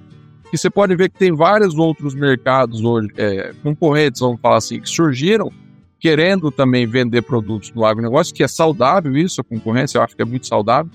E 0.52 0.56
você 0.56 0.70
pode 0.70 0.96
ver 0.96 1.10
que 1.10 1.18
tem 1.18 1.32
vários 1.32 1.76
outros 1.76 2.14
mercados 2.14 2.82
hoje, 2.82 3.08
é, 3.16 3.52
concorrentes, 3.62 4.20
vamos 4.20 4.40
falar 4.40 4.56
assim, 4.56 4.80
que 4.80 4.88
surgiram 4.88 5.52
querendo 6.00 6.50
também 6.50 6.86
vender 6.86 7.22
produtos 7.22 7.72
no 7.72 7.84
agronegócio, 7.84 8.34
que 8.34 8.42
é 8.42 8.48
saudável 8.48 9.16
isso, 9.16 9.40
a 9.40 9.44
concorrência, 9.44 9.98
eu 9.98 10.02
acho 10.02 10.14
que 10.14 10.22
é 10.22 10.24
muito 10.24 10.46
saudável 10.46 10.90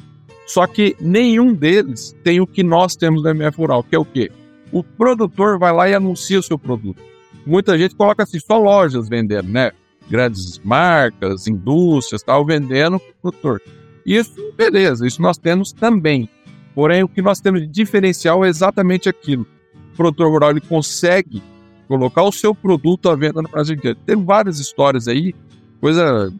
só 0.45 0.67
que 0.67 0.95
nenhum 1.00 1.53
deles 1.53 2.15
tem 2.24 2.41
o 2.41 2.48
que 2.48 2.63
nós 2.63 2.95
temos 2.95 3.24
no 3.24 3.29
MF 3.29 3.57
Rural, 3.57 3.83
que 3.83 3.95
é 3.95 4.00
o 4.00 4.05
quê? 4.05 4.31
O 4.72 4.83
produtor 4.83 5.57
vai 5.57 5.72
lá 5.72 5.89
e 5.89 5.93
anuncia 5.93 6.39
o 6.39 6.43
seu 6.43 6.57
produto. 6.57 7.01
Muita 7.45 7.77
gente 7.77 7.95
coloca 7.95 8.23
assim, 8.23 8.39
só 8.39 8.57
lojas 8.57 9.09
vendendo, 9.09 9.50
né? 9.50 9.71
Grandes 10.09 10.59
marcas, 10.59 11.47
indústrias, 11.47 12.23
tal, 12.23 12.45
vendendo 12.45 13.01
produtor. 13.21 13.62
Isso, 14.05 14.33
beleza, 14.57 15.07
isso 15.07 15.21
nós 15.21 15.38
temos 15.38 15.71
também. 15.71 16.29
Porém, 16.75 17.03
o 17.03 17.07
que 17.07 17.21
nós 17.21 17.39
temos 17.39 17.62
de 17.62 17.67
diferencial 17.67 18.43
é 18.43 18.50
exatamente 18.50 19.07
aquilo. 19.07 19.45
O 19.93 19.95
produtor 19.95 20.29
rural 20.29 20.51
ele 20.51 20.62
consegue 20.62 21.41
colocar 21.88 22.23
o 22.23 22.31
seu 22.31 22.55
produto 22.55 23.09
à 23.09 23.15
venda 23.15 23.41
no 23.41 23.50
Brasil 23.50 23.75
inteiro. 23.75 23.97
Tem 24.05 24.15
várias 24.15 24.59
histórias 24.59 25.07
aí, 25.07 25.33
coisa 25.79 26.33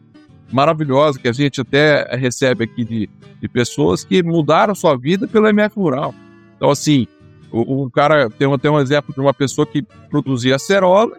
maravilhosa 0.52 1.18
que 1.18 1.28
a 1.28 1.32
gente 1.32 1.60
até 1.60 2.04
recebe 2.16 2.64
aqui 2.64 2.84
de, 2.84 3.08
de 3.40 3.48
pessoas 3.48 4.04
que 4.04 4.22
mudaram 4.22 4.74
sua 4.74 4.96
vida 4.96 5.26
pelo 5.26 5.48
MF 5.48 5.76
Rural. 5.76 6.14
Então, 6.56 6.70
assim, 6.70 7.06
o, 7.54 7.84
o 7.84 7.90
cara 7.90 8.28
tem, 8.28 8.58
tem 8.58 8.70
um 8.70 8.80
exemplo 8.80 9.14
de 9.14 9.20
uma 9.20 9.32
pessoa 9.32 9.64
que 9.64 9.82
produzia 10.10 10.56
acerola, 10.56 11.16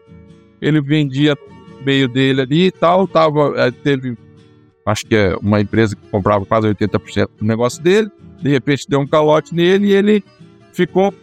ele 0.61 0.81
vendia 0.81 1.37
meio 1.85 2.09
dele 2.09 2.41
ali 2.41 2.65
e 2.65 2.71
tal, 2.71 3.07
tava, 3.07 3.71
teve, 3.83 4.17
acho 4.85 5.05
que 5.05 5.15
é 5.15 5.35
uma 5.37 5.61
empresa 5.61 5.95
que 5.95 6.07
comprava 6.09 6.45
quase 6.45 6.67
80% 6.67 7.29
do 7.39 7.45
negócio 7.45 7.81
dele, 7.81 8.11
de 8.41 8.49
repente 8.49 8.89
deu 8.89 8.99
um 8.99 9.07
calote 9.07 9.55
nele 9.55 9.87
e 9.87 9.93
ele 9.93 10.23
ficou 10.73 11.13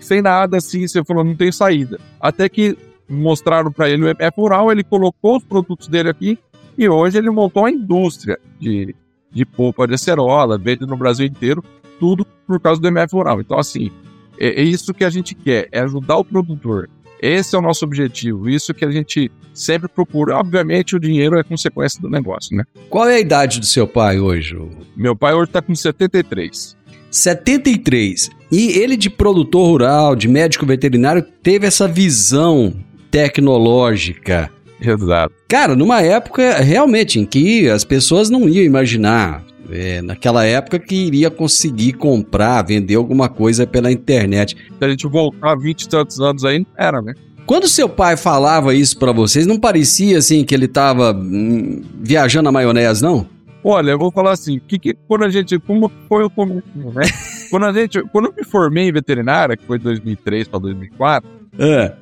sem 0.00 0.22
nada, 0.22 0.56
assim, 0.56 0.86
você 0.86 1.04
falou, 1.04 1.24
não 1.24 1.34
tem 1.34 1.50
saída. 1.52 1.98
Até 2.20 2.48
que 2.48 2.78
mostraram 3.08 3.70
para 3.70 3.90
ele 3.90 4.04
o 4.04 4.08
MF 4.08 4.40
Rural, 4.40 4.72
ele 4.72 4.84
colocou 4.84 5.36
os 5.36 5.44
produtos 5.44 5.88
dele 5.88 6.08
aqui, 6.08 6.38
e 6.78 6.88
hoje 6.88 7.18
ele 7.18 7.30
montou 7.30 7.62
uma 7.62 7.70
indústria 7.70 8.38
de, 8.58 8.94
de 9.30 9.44
polpa 9.44 9.86
de 9.86 9.94
acerola, 9.94 10.58
vende 10.58 10.86
no 10.86 10.96
Brasil 10.96 11.26
inteiro, 11.26 11.62
tudo 11.98 12.26
por 12.46 12.60
causa 12.60 12.80
do 12.80 12.88
MF 12.88 13.14
Rural. 13.14 13.40
Então, 13.40 13.58
assim, 13.58 13.90
é, 14.38 14.60
é, 14.60 14.62
isso 14.62 14.94
que 14.94 15.04
a 15.04 15.10
gente 15.10 15.34
quer, 15.34 15.68
é 15.72 15.80
ajudar 15.80 16.16
o 16.16 16.24
produtor 16.24 16.88
Esse 17.20 17.54
é 17.54 17.58
o 17.58 17.62
nosso 17.62 17.84
objetivo, 17.84 18.48
isso 18.48 18.74
que 18.74 18.84
a 18.84 18.90
gente 18.90 19.30
sempre 19.54 19.88
procura. 19.88 20.36
Obviamente, 20.36 20.94
o 20.94 21.00
dinheiro 21.00 21.38
é 21.38 21.42
consequência 21.42 22.00
do 22.00 22.10
negócio, 22.10 22.54
né? 22.56 22.64
Qual 22.90 23.08
é 23.08 23.16
a 23.16 23.20
idade 23.20 23.58
do 23.58 23.66
seu 23.66 23.86
pai 23.86 24.20
hoje? 24.20 24.56
Meu 24.96 25.16
pai 25.16 25.32
hoje 25.34 25.48
está 25.48 25.62
com 25.62 25.74
73. 25.74 26.76
73. 27.10 28.30
E 28.52 28.78
ele, 28.78 28.96
de 28.96 29.08
produtor 29.08 29.66
rural, 29.66 30.14
de 30.14 30.28
médico 30.28 30.66
veterinário, 30.66 31.22
teve 31.42 31.66
essa 31.66 31.88
visão 31.88 32.74
tecnológica. 33.10 34.50
Exato. 34.80 35.34
Cara, 35.48 35.74
numa 35.74 36.02
época 36.02 36.58
realmente 36.58 37.18
em 37.18 37.24
que 37.24 37.68
as 37.68 37.84
pessoas 37.84 38.28
não 38.28 38.48
iam 38.48 38.64
imaginar, 38.64 39.42
é, 39.70 40.02
naquela 40.02 40.44
época, 40.44 40.78
que 40.78 40.94
iria 40.94 41.30
conseguir 41.30 41.94
comprar, 41.94 42.62
vender 42.62 42.94
alguma 42.94 43.28
coisa 43.28 43.66
pela 43.66 43.90
internet. 43.90 44.56
Se 44.56 44.84
a 44.84 44.88
gente 44.88 45.06
voltar 45.06 45.56
20 45.56 45.82
e 45.82 45.88
tantos 45.88 46.20
anos 46.20 46.44
aí, 46.44 46.66
era, 46.76 47.00
né? 47.00 47.14
Quando 47.46 47.68
seu 47.68 47.88
pai 47.88 48.16
falava 48.16 48.74
isso 48.74 48.98
para 48.98 49.12
vocês, 49.12 49.46
não 49.46 49.58
parecia 49.58 50.18
assim 50.18 50.44
que 50.44 50.54
ele 50.54 50.66
tava 50.66 51.12
hum, 51.12 51.82
viajando 52.00 52.44
na 52.44 52.52
maionese, 52.52 53.02
não? 53.02 53.26
Olha, 53.62 53.92
eu 53.92 53.98
vou 53.98 54.10
falar 54.10 54.32
assim, 54.32 54.60
que, 54.60 54.78
que 54.78 54.94
quando 55.08 55.24
a 55.24 55.28
gente, 55.28 55.58
como 55.60 55.90
foi 56.08 56.24
o 56.24 56.30
começo, 56.30 56.66
né? 56.74 57.04
quando 57.50 57.66
a 57.66 57.72
gente, 57.72 58.02
quando 58.10 58.26
eu 58.26 58.34
me 58.36 58.44
formei 58.44 58.88
em 58.88 58.92
veterinária, 58.92 59.56
que 59.56 59.64
foi 59.64 59.78
de 59.78 59.84
2003 59.84 60.48
para 60.48 60.58
2004, 60.58 61.30
É. 61.58 61.94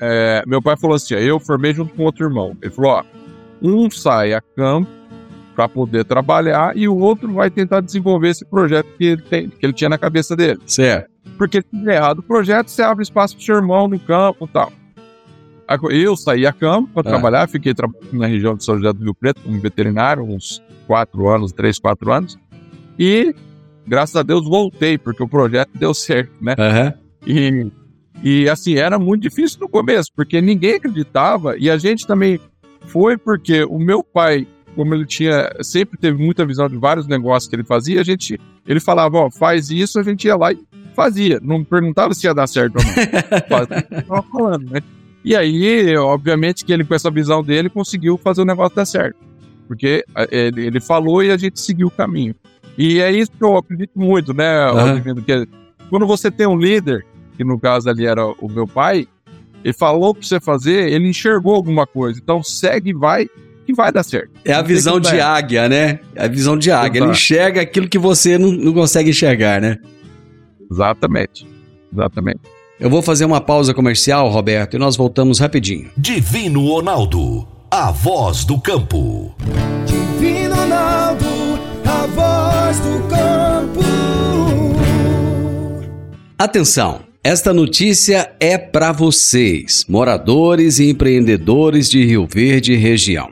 é, 0.00 0.42
meu 0.46 0.60
pai 0.60 0.76
falou 0.76 0.96
assim, 0.96 1.14
eu 1.14 1.38
formei 1.38 1.72
junto 1.72 1.94
com 1.94 2.02
outro 2.04 2.26
irmão. 2.26 2.56
Ele 2.60 2.70
falou, 2.72 2.90
ó, 2.92 3.04
um 3.62 3.90
sai 3.90 4.32
a 4.32 4.40
campo 4.40 4.97
para 5.58 5.68
poder 5.68 6.04
trabalhar 6.04 6.76
e 6.76 6.86
o 6.86 6.96
outro 6.96 7.32
vai 7.32 7.50
tentar 7.50 7.80
desenvolver 7.80 8.28
esse 8.28 8.44
projeto 8.44 8.86
que 8.96 9.04
ele, 9.04 9.22
tem, 9.22 9.48
que 9.48 9.66
ele 9.66 9.72
tinha 9.72 9.90
na 9.90 9.98
cabeça 9.98 10.36
dele. 10.36 10.60
Certo. 10.64 11.10
Porque 11.36 11.60
se 11.60 11.84
der 11.84 11.96
errado 11.96 12.20
o 12.20 12.22
projeto, 12.22 12.68
você 12.68 12.80
abre 12.80 13.02
espaço 13.02 13.34
para 13.34 13.44
seu 13.44 13.56
irmão 13.56 13.88
no 13.88 13.98
campo 13.98 14.44
e 14.44 14.48
tal. 14.52 14.72
Eu 15.90 16.16
saí 16.16 16.46
a 16.46 16.52
campo 16.52 16.90
para 16.94 17.00
Ah. 17.00 17.12
trabalhar, 17.12 17.48
fiquei 17.48 17.74
trabalhando 17.74 18.12
na 18.12 18.28
região 18.28 18.54
de 18.54 18.62
São 18.62 18.76
José 18.76 18.92
do 18.92 19.02
Rio 19.02 19.14
Preto 19.16 19.40
como 19.42 19.60
veterinário, 19.60 20.22
uns 20.22 20.62
quatro 20.86 21.28
anos, 21.28 21.50
três, 21.50 21.76
quatro 21.80 22.12
anos. 22.12 22.38
E, 22.96 23.34
graças 23.84 24.14
a 24.14 24.22
Deus, 24.22 24.44
voltei, 24.48 24.96
porque 24.96 25.24
o 25.24 25.28
projeto 25.28 25.70
deu 25.74 25.92
certo, 25.92 26.30
né? 26.40 26.54
Aham. 26.56 26.94
E, 27.26 27.66
e 28.22 28.48
assim, 28.48 28.76
era 28.76 28.96
muito 28.96 29.22
difícil 29.22 29.58
no 29.60 29.68
começo, 29.68 30.08
porque 30.14 30.40
ninguém 30.40 30.76
acreditava 30.76 31.56
e 31.58 31.68
a 31.68 31.76
gente 31.76 32.06
também 32.06 32.38
foi 32.86 33.18
porque 33.18 33.64
o 33.64 33.76
meu 33.80 34.04
pai, 34.04 34.46
como 34.74 34.94
ele 34.94 35.06
tinha, 35.06 35.50
sempre 35.62 35.98
teve 35.98 36.22
muita 36.22 36.46
visão 36.46 36.68
de 36.68 36.76
vários 36.76 37.06
negócios 37.06 37.48
que 37.48 37.56
ele 37.56 37.64
fazia, 37.64 38.00
a 38.00 38.04
gente, 38.04 38.40
ele 38.66 38.80
falava, 38.80 39.18
ó, 39.18 39.30
faz 39.30 39.70
isso, 39.70 39.98
a 39.98 40.02
gente 40.02 40.26
ia 40.26 40.36
lá 40.36 40.52
e 40.52 40.58
fazia, 40.94 41.40
não 41.42 41.64
perguntava 41.64 42.14
se 42.14 42.26
ia 42.26 42.34
dar 42.34 42.46
certo 42.46 42.76
ou 42.76 42.84
não. 42.84 43.66
Tava 44.06 44.22
falando, 44.22 44.70
né? 44.70 44.80
E 45.24 45.36
aí, 45.36 45.96
obviamente 45.96 46.64
que 46.64 46.72
ele 46.72 46.84
com 46.84 46.94
essa 46.94 47.10
visão 47.10 47.42
dele 47.42 47.68
conseguiu 47.68 48.16
fazer 48.16 48.42
o 48.42 48.44
negócio 48.44 48.74
dar 48.74 48.86
certo. 48.86 49.16
Porque 49.66 50.02
ele, 50.30 50.66
ele 50.66 50.80
falou 50.80 51.22
e 51.22 51.30
a 51.30 51.36
gente 51.36 51.60
seguiu 51.60 51.88
o 51.88 51.90
caminho. 51.90 52.34
E 52.78 53.00
é 53.00 53.10
isso 53.10 53.32
que 53.32 53.44
eu 53.44 53.56
acredito 53.56 53.92
muito, 53.94 54.32
né. 54.32 54.70
Rodrigo? 54.70 55.20
Que 55.22 55.46
quando 55.90 56.06
você 56.06 56.30
tem 56.30 56.46
um 56.46 56.56
líder, 56.56 57.04
que 57.36 57.44
no 57.44 57.58
caso 57.58 57.90
ali 57.90 58.06
era 58.06 58.24
o 58.24 58.48
meu 58.48 58.66
pai, 58.66 59.06
ele 59.64 59.74
falou 59.74 60.14
pra 60.14 60.22
você 60.22 60.40
fazer, 60.40 60.90
ele 60.90 61.08
enxergou 61.08 61.54
alguma 61.54 61.86
coisa. 61.86 62.18
Então 62.22 62.42
segue 62.42 62.90
e 62.90 62.94
vai, 62.94 63.28
que 63.68 63.74
vai 63.74 63.92
dar 63.92 64.02
certo. 64.02 64.30
É 64.46 64.54
a 64.54 64.62
visão 64.62 64.98
de 64.98 65.20
águia, 65.20 65.68
né? 65.68 66.00
É 66.14 66.24
a 66.24 66.26
visão 66.26 66.56
de 66.56 66.70
águia. 66.70 67.00
Ele 67.00 67.04
Exato. 67.04 67.18
enxerga 67.18 67.60
aquilo 67.60 67.86
que 67.86 67.98
você 67.98 68.38
não, 68.38 68.50
não 68.50 68.72
consegue 68.72 69.10
enxergar, 69.10 69.60
né? 69.60 69.76
Exatamente. 70.72 71.46
Exatamente. 71.92 72.40
Eu 72.80 72.88
vou 72.88 73.02
fazer 73.02 73.26
uma 73.26 73.42
pausa 73.42 73.74
comercial, 73.74 74.30
Roberto, 74.30 74.74
e 74.74 74.78
nós 74.78 74.96
voltamos 74.96 75.38
rapidinho. 75.38 75.90
Divino 75.98 76.66
Ronaldo, 76.66 77.46
a 77.70 77.90
voz 77.90 78.42
do 78.46 78.58
campo. 78.58 79.34
Divino 79.84 80.54
Ronaldo, 80.54 81.26
a 81.84 82.06
voz 82.06 82.80
do 82.80 83.06
campo. 83.06 83.82
Atenção! 86.38 87.06
Esta 87.22 87.52
notícia 87.52 88.32
é 88.40 88.56
para 88.56 88.92
vocês, 88.92 89.84
moradores 89.86 90.78
e 90.78 90.88
empreendedores 90.88 91.90
de 91.90 92.02
Rio 92.02 92.26
Verde 92.26 92.72
e 92.72 92.76
região. 92.76 93.28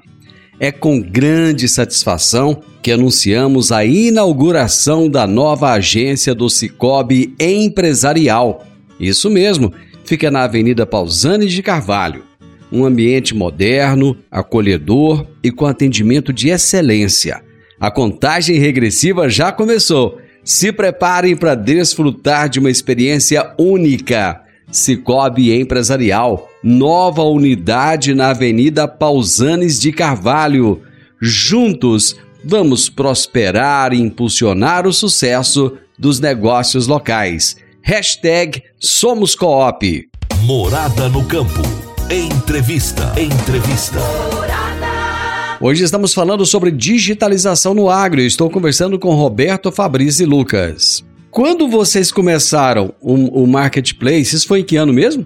É 0.58 0.72
com 0.72 1.00
grande 1.00 1.68
satisfação 1.68 2.62
que 2.82 2.90
anunciamos 2.90 3.72
a 3.72 3.84
inauguração 3.84 5.08
da 5.08 5.26
nova 5.26 5.72
agência 5.72 6.34
do 6.34 6.48
Cicobi 6.48 7.34
Empresarial. 7.38 8.64
Isso 8.98 9.28
mesmo, 9.28 9.72
fica 10.04 10.30
na 10.30 10.44
Avenida 10.44 10.86
Pausani 10.86 11.46
de 11.46 11.62
Carvalho. 11.62 12.24
Um 12.72 12.84
ambiente 12.84 13.34
moderno, 13.34 14.16
acolhedor 14.30 15.26
e 15.42 15.50
com 15.50 15.66
atendimento 15.66 16.32
de 16.32 16.48
excelência. 16.48 17.42
A 17.78 17.90
contagem 17.90 18.58
regressiva 18.58 19.28
já 19.28 19.52
começou. 19.52 20.18
Se 20.42 20.72
preparem 20.72 21.36
para 21.36 21.54
desfrutar 21.54 22.48
de 22.48 22.58
uma 22.58 22.70
experiência 22.70 23.52
única. 23.58 24.40
Cicobi 24.70 25.52
Empresarial, 25.52 26.48
nova 26.66 27.22
unidade 27.22 28.12
na 28.12 28.30
Avenida 28.30 28.88
Pausanes 28.88 29.78
de 29.78 29.92
Carvalho. 29.92 30.82
Juntos, 31.22 32.16
vamos 32.44 32.88
prosperar 32.88 33.92
e 33.92 34.00
impulsionar 34.00 34.84
o 34.84 34.92
sucesso 34.92 35.74
dos 35.96 36.18
negócios 36.18 36.88
locais. 36.88 37.56
Hashtag 37.82 38.64
Somos 38.80 39.36
Coop. 39.36 40.08
Morada 40.40 41.08
no 41.08 41.24
campo. 41.24 41.62
Entrevista. 42.10 43.14
Entrevista. 43.16 44.00
Hoje 45.60 45.84
estamos 45.84 46.12
falando 46.12 46.44
sobre 46.44 46.72
digitalização 46.72 47.74
no 47.74 47.88
agro. 47.88 48.20
Eu 48.20 48.26
estou 48.26 48.50
conversando 48.50 48.98
com 48.98 49.14
Roberto, 49.14 49.70
Fabrício 49.70 50.24
e 50.24 50.26
Lucas. 50.26 51.04
Quando 51.30 51.68
vocês 51.68 52.10
começaram 52.10 52.92
o, 53.00 53.44
o 53.44 53.46
marketplace, 53.46 54.34
isso 54.34 54.48
foi 54.48 54.60
em 54.60 54.64
que 54.64 54.74
ano 54.74 54.92
mesmo? 54.92 55.24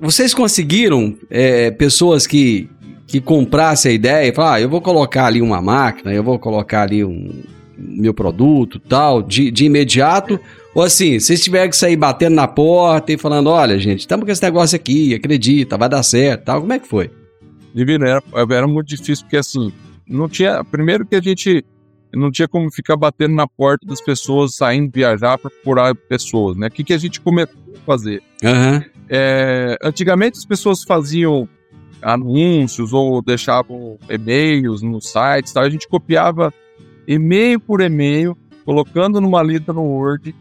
Vocês 0.00 0.32
conseguiram 0.32 1.14
é, 1.30 1.70
pessoas 1.70 2.26
que, 2.26 2.68
que 3.06 3.20
comprassem 3.20 3.92
a 3.92 3.94
ideia 3.94 4.28
e 4.28 4.34
falaram, 4.34 4.54
ah, 4.54 4.60
eu 4.60 4.68
vou 4.68 4.80
colocar 4.80 5.26
ali 5.26 5.42
uma 5.42 5.60
máquina, 5.60 6.12
eu 6.12 6.22
vou 6.22 6.38
colocar 6.38 6.82
ali 6.82 7.04
um 7.04 7.42
meu 7.78 8.14
produto 8.14 8.80
tal, 8.80 9.22
de, 9.22 9.50
de 9.50 9.66
imediato? 9.66 10.40
Ou 10.74 10.82
assim, 10.82 11.20
vocês 11.20 11.42
tiveram 11.42 11.68
que 11.68 11.76
sair 11.76 11.96
batendo 11.96 12.34
na 12.34 12.48
porta 12.48 13.12
e 13.12 13.18
falando, 13.18 13.50
olha 13.50 13.78
gente, 13.78 14.00
estamos 14.00 14.24
com 14.24 14.32
esse 14.32 14.42
negócio 14.42 14.76
aqui, 14.76 15.14
acredita, 15.14 15.76
vai 15.76 15.88
dar 15.88 16.02
certo 16.02 16.44
tal. 16.44 16.60
Como 16.60 16.72
é 16.72 16.78
que 16.78 16.88
foi? 16.88 17.10
Divino, 17.74 18.06
era, 18.06 18.22
era 18.50 18.66
muito 18.66 18.88
difícil, 18.88 19.24
porque 19.24 19.36
assim, 19.36 19.70
não 20.08 20.28
tinha. 20.28 20.64
Primeiro 20.64 21.04
que 21.04 21.14
a 21.14 21.20
gente 21.20 21.64
não 22.16 22.30
tinha 22.30 22.48
como 22.48 22.70
ficar 22.72 22.96
batendo 22.96 23.34
na 23.34 23.46
porta 23.46 23.86
das 23.86 24.00
pessoas, 24.00 24.56
saindo 24.56 24.90
viajar 24.92 25.38
para 25.38 25.50
procurar 25.50 25.94
pessoas, 25.94 26.56
né? 26.56 26.68
O 26.68 26.70
que, 26.70 26.82
que 26.82 26.92
a 26.92 26.98
gente 26.98 27.20
começou 27.20 27.54
a 27.74 27.80
fazer? 27.84 28.22
Aham. 28.42 28.84
É, 29.08 29.78
antigamente 29.82 30.38
as 30.38 30.44
pessoas 30.44 30.82
faziam 30.82 31.48
anúncios 32.02 32.92
ou 32.92 33.22
deixavam 33.22 33.98
e-mails 34.08 34.82
nos 34.82 35.12
sites, 35.12 35.52
tal. 35.52 35.62
a 35.62 35.70
gente 35.70 35.88
copiava 35.88 36.52
e-mail 37.06 37.60
por 37.60 37.80
e-mail, 37.80 38.36
colocando 38.64 39.20
numa 39.20 39.42
lista 39.42 39.72
no 39.72 39.82
Word, 39.82 40.34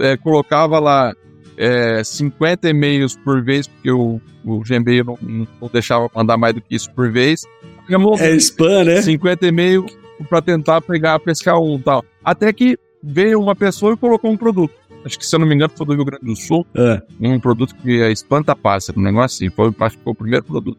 é, 0.00 0.16
colocava 0.16 0.78
lá 0.78 1.14
é, 1.56 2.02
50 2.02 2.68
e-mails 2.68 3.16
por 3.16 3.42
vez, 3.42 3.66
porque 3.66 3.90
o, 3.90 4.20
o 4.44 4.60
Gmail 4.60 5.04
não, 5.04 5.18
não 5.60 5.70
deixava 5.72 6.10
mandar 6.14 6.36
mais 6.36 6.54
do 6.54 6.60
que 6.60 6.74
isso 6.74 6.90
por 6.92 7.10
vez. 7.10 7.42
É 7.88 8.34
spam, 8.36 8.84
né? 8.84 9.02
50 9.02 9.46
e-mails 9.46 10.03
para 10.28 10.40
tentar 10.42 10.80
pegar, 10.80 11.18
pescar 11.20 11.60
um 11.60 11.78
tal. 11.78 12.04
Até 12.24 12.52
que 12.52 12.78
veio 13.02 13.40
uma 13.40 13.54
pessoa 13.54 13.92
e 13.94 13.96
colocou 13.96 14.30
um 14.30 14.36
produto. 14.36 14.74
Acho 15.04 15.18
que, 15.18 15.26
se 15.26 15.34
eu 15.34 15.38
não 15.38 15.46
me 15.46 15.54
engano, 15.54 15.72
foi 15.76 15.84
do 15.86 15.94
Rio 15.94 16.04
Grande 16.04 16.24
do 16.24 16.34
Sul 16.36 16.66
É. 16.74 17.02
um 17.20 17.38
produto 17.38 17.74
que 17.76 18.00
é 18.00 18.10
espanta-pássaro, 18.10 18.98
um 18.98 19.02
negócio 19.02 19.36
assim. 19.46 19.54
Foi, 19.54 19.74
acho 19.80 19.98
que 19.98 20.04
foi 20.04 20.12
o 20.12 20.16
primeiro 20.16 20.44
produto. 20.44 20.78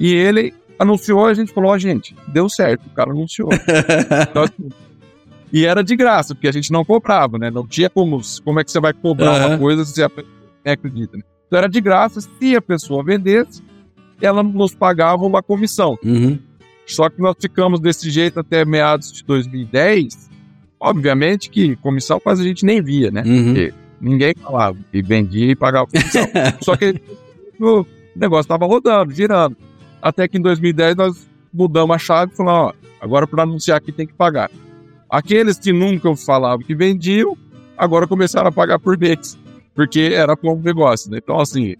E 0.00 0.12
ele 0.12 0.52
anunciou, 0.78 1.26
a 1.26 1.34
gente 1.34 1.52
falou, 1.52 1.70
ó, 1.72 1.78
gente, 1.78 2.16
deu 2.28 2.48
certo, 2.48 2.86
o 2.86 2.90
cara 2.90 3.10
anunciou. 3.10 3.48
Então, 4.30 4.42
assim, 4.42 4.68
e 5.52 5.64
era 5.64 5.82
de 5.82 5.96
graça, 5.96 6.34
porque 6.34 6.48
a 6.48 6.52
gente 6.52 6.70
não 6.72 6.84
cobrava, 6.84 7.38
né? 7.38 7.50
Não 7.50 7.66
tinha 7.66 7.88
como, 7.88 8.20
como 8.44 8.60
é 8.60 8.64
que 8.64 8.70
você 8.70 8.80
vai 8.80 8.92
cobrar 8.92 9.36
Aham. 9.36 9.48
uma 9.50 9.58
coisa 9.58 9.84
se 9.84 10.02
a 10.02 10.08
pessoa 10.10 10.34
nem 10.64 10.74
acredita, 10.74 11.16
né? 11.16 11.22
Então 11.46 11.58
era 11.58 11.68
de 11.68 11.80
graça, 11.80 12.20
se 12.20 12.54
a 12.56 12.60
pessoa 12.60 13.02
vendesse, 13.02 13.62
ela 14.20 14.42
nos 14.42 14.74
pagava 14.74 15.24
uma 15.24 15.42
comissão. 15.42 15.96
Uhum. 16.04 16.38
Só 16.88 17.08
que 17.08 17.20
nós 17.20 17.36
ficamos 17.38 17.80
desse 17.80 18.10
jeito 18.10 18.40
até 18.40 18.64
meados 18.64 19.12
de 19.12 19.22
2010. 19.24 20.28
Obviamente 20.80 21.50
que 21.50 21.76
comissão 21.76 22.18
quase 22.18 22.42
a 22.42 22.44
gente 22.44 22.64
nem 22.64 22.80
via, 22.80 23.10
né? 23.10 23.22
Uhum. 23.26 23.44
Porque 23.44 23.74
ninguém 24.00 24.34
falava 24.40 24.76
e 24.92 25.02
vendia 25.02 25.50
e 25.50 25.56
pagava 25.56 25.86
comissão. 25.86 26.26
Só 26.62 26.76
que 26.76 27.00
o 27.60 27.84
negócio 28.16 28.42
estava 28.42 28.66
rodando, 28.66 29.12
girando. 29.12 29.56
Até 30.00 30.26
que 30.28 30.38
em 30.38 30.42
2010 30.42 30.96
nós 30.96 31.28
mudamos 31.52 31.94
a 31.94 31.98
chave 31.98 32.32
e 32.32 32.36
falamos, 32.36 32.72
ó, 32.72 32.88
agora 33.00 33.26
para 33.26 33.42
anunciar 33.42 33.76
aqui 33.76 33.92
tem 33.92 34.06
que 34.06 34.14
pagar. 34.14 34.50
Aqueles 35.10 35.58
que 35.58 35.72
nunca 35.72 36.14
falavam 36.16 36.64
que 36.64 36.74
vendiam, 36.74 37.36
agora 37.76 38.06
começaram 38.06 38.48
a 38.48 38.52
pagar 38.52 38.78
por 38.78 38.96
mês. 38.96 39.38
porque 39.74 40.10
era 40.12 40.34
bom 40.34 40.60
negócio, 40.60 41.08
né? 41.08 41.18
Então, 41.22 41.40
assim, 41.40 41.76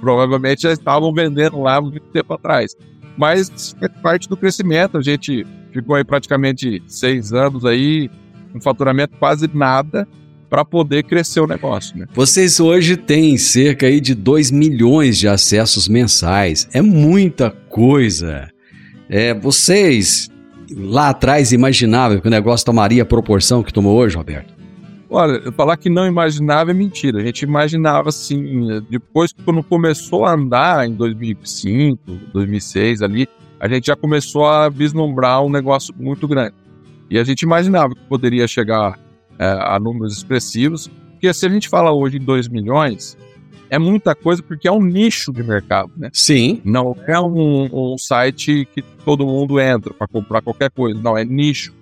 provavelmente 0.00 0.62
já 0.62 0.72
estavam 0.72 1.12
vendendo 1.12 1.60
lá 1.60 1.80
muito 1.80 2.06
tempo 2.12 2.34
atrás. 2.34 2.76
Mas 3.16 3.74
é 3.80 3.88
parte 3.88 4.28
do 4.28 4.36
crescimento, 4.36 4.98
a 4.98 5.02
gente 5.02 5.46
ficou 5.72 5.96
aí 5.96 6.04
praticamente 6.04 6.82
seis 6.86 7.32
anos 7.32 7.64
aí, 7.64 8.10
um 8.54 8.60
faturamento 8.60 9.16
quase 9.18 9.48
nada, 9.52 10.06
para 10.48 10.64
poder 10.64 11.02
crescer 11.04 11.40
o 11.40 11.46
negócio. 11.46 11.96
Né? 11.98 12.06
Vocês 12.14 12.60
hoje 12.60 12.96
têm 12.96 13.36
cerca 13.36 13.86
aí 13.86 14.00
de 14.00 14.14
2 14.14 14.50
milhões 14.50 15.18
de 15.18 15.28
acessos 15.28 15.88
mensais. 15.88 16.68
É 16.72 16.80
muita 16.80 17.50
coisa. 17.50 18.48
É, 19.08 19.34
vocês 19.34 20.30
lá 20.70 21.10
atrás 21.10 21.52
imaginavam 21.52 22.20
que 22.20 22.26
o 22.26 22.30
negócio 22.30 22.64
tomaria 22.64 23.02
a 23.02 23.06
proporção 23.06 23.62
que 23.62 23.72
tomou 23.72 23.96
hoje, 23.96 24.16
Roberto? 24.16 24.55
Olha, 25.08 25.52
falar 25.52 25.76
que 25.76 25.88
não 25.88 26.06
imaginava 26.06 26.72
é 26.72 26.74
mentira. 26.74 27.20
A 27.20 27.24
gente 27.24 27.42
imaginava 27.42 28.08
assim, 28.08 28.82
depois 28.90 29.32
que 29.32 29.42
quando 29.42 29.62
começou 29.62 30.24
a 30.24 30.34
andar 30.34 30.88
em 30.88 30.92
2005, 30.94 32.00
2006 32.32 33.02
ali, 33.02 33.28
a 33.60 33.68
gente 33.68 33.86
já 33.86 33.96
começou 33.96 34.46
a 34.46 34.68
vislumbrar 34.68 35.42
um 35.42 35.48
negócio 35.48 35.94
muito 35.96 36.26
grande. 36.26 36.54
E 37.08 37.18
a 37.18 37.24
gente 37.24 37.42
imaginava 37.42 37.94
que 37.94 38.00
poderia 38.08 38.48
chegar 38.48 38.98
é, 39.38 39.46
a 39.46 39.78
números 39.78 40.16
expressivos, 40.16 40.88
porque 41.12 41.32
se 41.32 41.46
a 41.46 41.48
gente 41.48 41.68
fala 41.68 41.92
hoje 41.92 42.16
em 42.16 42.20
2 42.20 42.48
milhões, 42.48 43.16
é 43.70 43.78
muita 43.78 44.14
coisa 44.14 44.42
porque 44.42 44.68
é 44.68 44.72
um 44.72 44.82
nicho 44.82 45.32
de 45.32 45.42
mercado, 45.42 45.90
né? 45.96 46.10
Sim. 46.12 46.60
Não 46.64 46.96
é 47.06 47.18
um, 47.20 47.94
um 47.94 47.98
site 47.98 48.68
que 48.74 48.82
todo 49.04 49.26
mundo 49.26 49.60
entra 49.60 49.92
para 49.94 50.06
comprar 50.06 50.42
qualquer 50.42 50.70
coisa, 50.70 51.00
não, 51.00 51.16
é 51.16 51.24
nicho. 51.24 51.74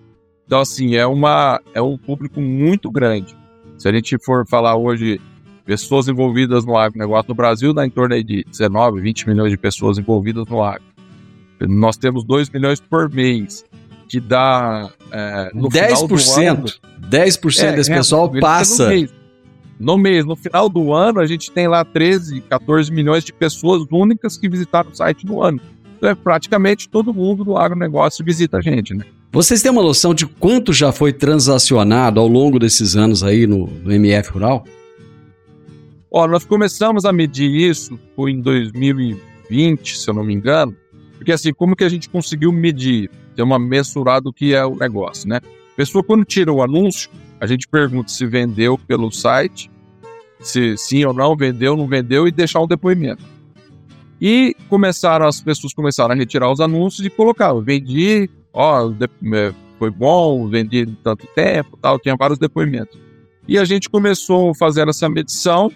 Então, 0.46 0.61
assim, 0.61 0.94
é, 0.94 1.07
uma, 1.07 1.61
é 1.72 1.80
um 1.80 1.96
público 1.96 2.40
muito 2.40 2.90
grande. 2.90 3.37
Se 3.78 3.88
a 3.88 3.92
gente 3.92 4.16
for 4.18 4.46
falar 4.46 4.76
hoje, 4.76 5.20
pessoas 5.64 6.07
envolvidas 6.09 6.64
no 6.64 6.76
agronegócio 6.76 7.28
no 7.28 7.35
Brasil, 7.35 7.72
dá 7.72 7.87
em 7.87 7.90
torno 7.90 8.22
de 8.22 8.44
19, 8.44 9.00
20 9.00 9.28
milhões 9.28 9.50
de 9.50 9.57
pessoas 9.57 9.98
envolvidas 9.98 10.46
no 10.46 10.62
agro. 10.62 10.83
Nós 11.61 11.96
temos 11.96 12.24
2 12.24 12.50
milhões 12.50 12.80
por 12.80 13.11
mês, 13.11 13.64
que 14.09 14.20
dá 14.20 14.90
é, 15.11 15.50
no 15.54 15.68
10%. 15.68 15.70
Final 15.70 16.07
do 16.07 16.14
ano, 16.14 16.64
10% 17.11 17.62
é, 17.62 17.72
desse 17.72 17.92
é, 17.92 17.96
pessoal 17.96 18.30
passa. 18.40 18.85
No 18.85 18.90
mês. 18.90 19.14
no 19.80 19.98
mês, 19.98 20.24
no 20.26 20.37
final 20.37 20.68
do 20.68 20.92
ano, 20.92 21.20
a 21.20 21.26
gente 21.26 21.50
tem 21.50 21.66
lá 21.66 21.85
13, 21.85 22.42
14 22.42 22.92
milhões 22.92 23.24
de 23.24 23.33
pessoas 23.33 23.85
únicas 23.90 24.37
que 24.37 24.48
visitaram 24.48 24.90
o 24.90 24.94
site 24.94 25.24
no 25.24 25.42
ano. 25.42 25.61
Então 25.96 26.11
é 26.11 26.14
praticamente 26.14 26.88
todo 26.88 27.14
mundo 27.14 27.44
do 27.44 27.57
agronegócio 27.57 28.24
visita 28.24 28.59
a 28.59 28.61
gente, 28.61 28.92
né? 28.94 29.04
Vocês 29.35 29.61
têm 29.61 29.73
uma 29.73 29.83
noção 29.83 30.14
de 30.14 30.29
quanto 30.29 30.73
já 30.73 30.92
foi 30.92 31.12
transacionado 31.12 32.20
ao 32.20 32.29
longo 32.29 32.57
desses 32.57 32.94
anos 32.94 33.25
aí 33.25 33.49
no, 33.49 33.66
no 33.66 33.90
MF 33.92 34.31
Rural? 34.31 34.64
Ó, 36.09 36.29
nós 36.29 36.44
começamos 36.44 37.05
a 37.05 37.12
medir 37.12 37.51
isso 37.51 37.99
foi 38.14 38.31
em 38.31 38.40
2020, 38.40 39.99
se 39.99 40.09
eu 40.09 40.14
não 40.14 40.23
me 40.23 40.33
engano, 40.33 40.73
porque 41.16 41.33
assim, 41.33 41.53
como 41.53 41.75
que 41.75 41.83
a 41.83 41.88
gente 41.88 42.09
conseguiu 42.09 42.53
medir? 42.53 43.11
Ter 43.35 43.42
uma 43.42 43.59
mensurada 43.59 44.20
do 44.20 44.33
que 44.33 44.55
é 44.55 44.64
o 44.64 44.77
negócio, 44.77 45.29
né? 45.29 45.38
A 45.73 45.77
pessoa, 45.77 46.05
quando 46.05 46.25
tira 46.25 46.53
o 46.53 46.62
anúncio, 46.62 47.11
a 47.40 47.47
gente 47.49 47.66
pergunta 47.66 48.12
se 48.12 48.25
vendeu 48.25 48.79
pelo 48.79 49.11
site, 49.11 49.68
se 50.38 50.77
sim 50.77 51.05
ou 51.05 51.12
não, 51.12 51.37
vendeu, 51.37 51.77
não 51.77 51.88
vendeu, 51.88 52.29
e 52.29 52.31
deixar 52.31 52.61
um 52.61 52.68
depoimento. 52.68 53.25
E 54.20 54.55
começaram, 54.68 55.27
as 55.27 55.40
pessoas 55.40 55.75
começaram 55.75 56.14
a 56.14 56.16
retirar 56.16 56.53
os 56.53 56.61
anúncios 56.61 57.05
e 57.05 57.11
colocar, 57.11 57.49
eu 57.49 57.61
vendi, 57.61 58.31
ó, 58.55 58.90
é, 58.90 59.55
foi 59.79 59.90
bom, 59.90 60.49
vendi 60.49 60.87
tanto 61.03 61.27
tempo, 61.35 61.77
tal, 61.83 61.99
tinha 61.99 62.17
vários 62.17 62.38
depoimentos. 62.38 62.99
E 63.47 63.59
a 63.59 63.64
gente 63.64 63.90
começou 63.90 64.51
a 64.51 64.55
fazer 64.55 64.88
essa 64.88 65.09
medição 65.09 65.71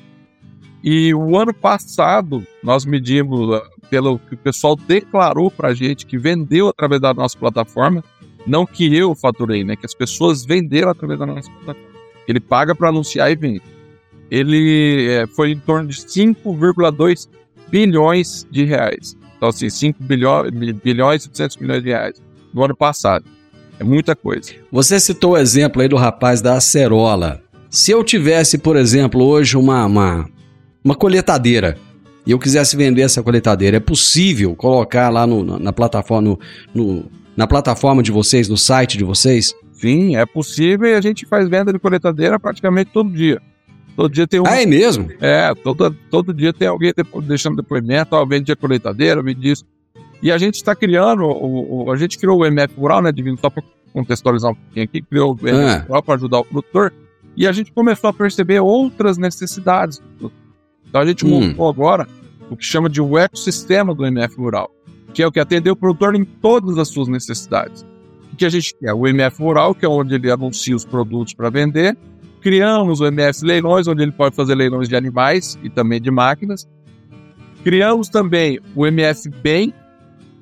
e 0.83 1.13
o 1.13 1.37
ano 1.37 1.53
passado 1.53 2.47
nós 2.63 2.87
medimos 2.87 3.53
ah, 3.55 3.63
pelo 3.91 4.19
que 4.19 4.35
o 4.35 4.39
pessoal 4.39 4.77
declarou 4.77 5.51
para 5.51 5.69
a 5.69 5.75
gente 5.75 6.07
que 6.07 6.17
vendeu 6.17 6.69
através 6.69 7.01
da 7.01 7.13
nossa 7.13 7.37
plataforma 7.37 8.03
não 8.47 8.65
que 8.65 8.95
eu 8.97 9.15
faturei, 9.15 9.63
né? 9.63 9.77
Que 9.77 9.85
as 9.85 9.95
pessoas 9.95 10.45
venderam 10.45 10.91
através 10.91 11.19
da 11.19 11.27
nossa 11.27 11.51
plataforma. 11.51 11.89
Ele 12.27 12.41
paga 12.41 12.75
para 12.75 12.89
anunciar 12.89 13.31
e 13.31 13.37
vende. 13.37 13.63
Ele 14.31 15.07
é, 15.11 15.27
foi 15.27 15.53
em 15.53 15.59
torno 15.59 15.89
de 15.89 15.97
5,2 15.97 17.29
bilhões 17.69 18.47
de 18.51 18.65
reais. 18.65 19.17
Então, 19.37 19.51
assim, 19.51 19.69
5 19.69 20.03
bilhões, 20.03 20.51
bilhões 20.83 21.23
e 21.23 21.25
700 21.27 21.57
milhões 21.59 21.83
de 21.83 21.89
reais 21.91 22.28
no 22.53 22.65
ano 22.65 22.77
passado. 22.77 23.25
É 23.79 23.85
muita 23.85 24.17
coisa. 24.17 24.53
Você 24.73 24.99
citou 24.99 25.33
o 25.33 25.37
exemplo 25.37 25.81
aí 25.81 25.89
do 25.89 25.97
rapaz 25.97 26.41
da 26.41 26.57
acerola. 26.57 27.41
Se 27.71 27.91
eu 27.91 28.03
tivesse, 28.03 28.59
por 28.59 28.77
exemplo, 28.77 29.23
hoje 29.23 29.57
uma, 29.57 29.87
uma, 29.87 30.29
uma 30.83 30.95
coletadeira 30.95 31.79
e 32.27 32.31
eu 32.31 32.39
quisesse 32.39 32.77
vender 32.77 33.03
essa 33.03 33.23
coletadeira, 33.23 33.77
é 33.77 33.81
possível 33.81 34.55
colocar 34.55 35.09
lá 35.11 35.27
no, 35.27 35.45
na, 35.45 35.59
na 35.59 35.73
plataforma, 35.73 36.23
no, 36.23 36.39
no, 36.75 37.05
na 37.37 37.47
plataforma 37.47 38.03
de 38.03 38.11
vocês, 38.11 38.49
no 38.49 38.57
site 38.57 38.99
de 38.99 39.05
vocês? 39.05 39.55
Sim, 39.73 40.17
é 40.17 40.27
possível 40.27 40.89
e 40.89 40.95
a 40.95 41.01
gente 41.01 41.25
faz 41.25 41.49
venda 41.49 41.73
de 41.73 41.79
coletadeira 41.79 42.39
praticamente 42.39 42.91
todo 42.93 43.11
dia. 43.11 43.41
Todo 43.95 44.13
dia 44.13 44.27
tem 44.27 44.41
um. 44.41 44.47
Ah, 44.47 44.61
é 44.63 44.67
mesmo? 44.67 45.09
É, 45.21 45.55
todo, 45.55 45.95
todo 46.11 46.35
dia 46.35 46.53
tem 46.53 46.69
alguém 46.69 46.93
deixando 47.25 47.57
depoimento, 47.57 48.15
ó, 48.15 48.25
vende 48.25 48.51
a 48.51 48.57
coletadeira, 48.57 49.23
vende 49.23 49.51
isso. 49.51 49.65
E 50.23 50.33
a 50.33 50.39
gente 50.39 50.55
está 50.55 50.75
criando, 50.75 51.25
o, 51.25 51.85
o, 51.85 51.93
a 51.93 51.97
gente 51.97 52.19
criou 52.19 52.41
o 52.41 52.47
MF 52.47 52.75
Rural, 52.77 53.03
né, 53.03 53.13
Divino? 53.13 53.39
Só 53.39 53.51
para 53.51 53.63
contextualizar 53.93 54.51
um 54.51 54.55
pouquinho 54.55 54.85
aqui, 54.85 55.03
criou 55.03 55.35
o 55.35 55.49
MF 55.49 55.65
ah. 55.65 55.85
Rural 55.87 56.03
para 56.03 56.15
ajudar 56.15 56.39
o 56.39 56.45
produtor. 56.45 56.93
E 57.37 57.47
a 57.47 57.53
gente 57.53 57.73
começou 57.73 58.11
a 58.11 58.13
perceber 58.13 58.61
outras 58.61 59.17
necessidades. 59.17 60.03
Então 60.89 61.01
a 61.01 61.07
gente 61.07 61.25
hum. 61.25 61.41
montou 61.41 61.69
agora 61.69 62.09
o 62.51 62.57
que 62.57 62.65
chama 62.65 62.89
de 62.89 63.01
o 63.01 63.17
ecossistema 63.17 63.95
do 63.95 64.05
MF 64.05 64.37
Rural 64.37 64.73
que 65.13 65.23
é 65.23 65.27
o 65.27 65.33
que 65.33 65.41
atender 65.41 65.71
o 65.71 65.77
produtor 65.77 66.15
em 66.15 66.25
todas 66.25 66.79
as 66.79 66.89
suas 66.89 67.09
necessidades. 67.09 67.85
O 68.33 68.37
que 68.37 68.45
a 68.45 68.49
gente 68.49 68.75
quer? 68.79 68.93
O 68.93 69.07
MF 69.07 69.43
Rural, 69.43 69.75
que 69.75 69.85
é 69.85 69.89
onde 69.89 70.15
ele 70.15 70.31
anuncia 70.31 70.77
os 70.77 70.85
produtos 70.85 71.35
para 71.35 71.51
vender. 71.51 71.97
Criamos 72.41 73.01
o 73.01 73.07
MF 73.07 73.45
Leilões, 73.45 73.89
onde 73.89 74.03
ele 74.03 74.13
pode 74.13 74.37
fazer 74.37 74.55
leilões 74.55 74.89
de 74.89 74.95
animais 74.95 75.59
e 75.63 75.69
também 75.69 76.01
de 76.01 76.11
máquinas. 76.11 76.69
Criamos 77.65 78.09
também 78.09 78.61
o 78.77 78.87
MF 78.87 79.29
Bem, 79.43 79.75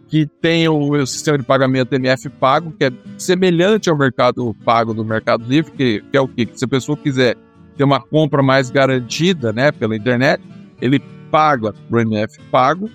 que 0.08 0.26
tem 0.40 0.68
o, 0.68 0.92
o, 0.92 1.06
sistema 1.06 1.36
de 1.36 1.44
pagamento 1.44 1.94
MF 1.94 2.28
Pago, 2.30 2.72
que 2.72 2.84
é 2.84 2.92
semelhante 3.18 3.90
ao 3.90 3.96
mercado 3.96 4.54
pago 4.64 4.94
do 4.94 5.04
Mercado 5.04 5.44
Livre, 5.44 5.72
que, 5.72 6.04
que 6.10 6.16
é 6.16 6.20
o 6.20 6.28
quê? 6.28 6.46
Que 6.46 6.58
se 6.58 6.64
a 6.64 6.68
pessoa 6.68 6.96
quiser 6.96 7.36
ter 7.76 7.84
uma 7.84 8.00
compra 8.00 8.42
mais 8.42 8.70
garantida 8.70 9.52
né, 9.52 9.72
pela 9.72 9.96
internet, 9.96 10.42
ele 10.80 11.00
paga 11.30 11.74
o 11.90 11.98
MF 11.98 12.40
Pago 12.50 12.88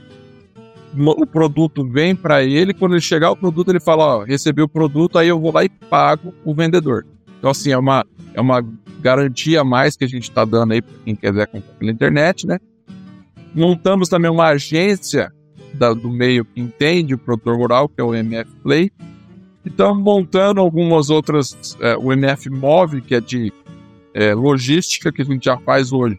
o 0.93 1.25
produto 1.25 1.87
vem 1.87 2.15
para 2.15 2.43
ele, 2.43 2.73
quando 2.73 2.93
ele 2.93 3.01
chegar 3.01 3.31
o 3.31 3.35
produto, 3.35 3.69
ele 3.69 3.79
fala, 3.79 4.17
ó, 4.17 4.23
recebi 4.23 4.61
o 4.61 4.67
produto, 4.67 5.17
aí 5.17 5.27
eu 5.27 5.39
vou 5.39 5.53
lá 5.53 5.63
e 5.63 5.69
pago 5.69 6.33
o 6.43 6.53
vendedor. 6.53 7.05
Então, 7.39 7.51
assim, 7.51 7.71
é 7.71 7.77
uma, 7.77 8.05
é 8.33 8.41
uma 8.41 8.63
garantia 8.99 9.61
a 9.61 9.63
mais 9.63 9.95
que 9.95 10.03
a 10.03 10.07
gente 10.07 10.23
está 10.23 10.43
dando 10.45 10.73
aí 10.73 10.81
para 10.81 10.93
quem 11.05 11.15
quiser 11.15 11.47
comprar 11.47 11.73
pela 11.73 11.91
internet, 11.91 12.45
né? 12.45 12.59
Montamos 13.53 14.09
também 14.09 14.29
uma 14.29 14.47
agência 14.47 15.31
da, 15.73 15.93
do 15.93 16.09
meio 16.09 16.45
que 16.45 16.59
entende 16.59 17.13
o 17.13 17.17
produtor 17.17 17.57
rural, 17.57 17.89
que 17.89 17.99
é 17.99 18.03
o 18.03 18.13
MF 18.13 18.49
Play. 18.63 18.91
Estamos 19.65 20.03
montando 20.03 20.59
algumas 20.59 21.09
outras, 21.09 21.77
é, 21.79 21.95
o 21.95 22.11
MF 22.11 22.49
Move, 22.49 23.01
que 23.01 23.15
é 23.15 23.21
de 23.21 23.53
é, 24.13 24.33
logística, 24.33 25.11
que 25.11 25.21
a 25.21 25.25
gente 25.25 25.45
já 25.45 25.57
faz 25.57 25.91
hoje 25.91 26.17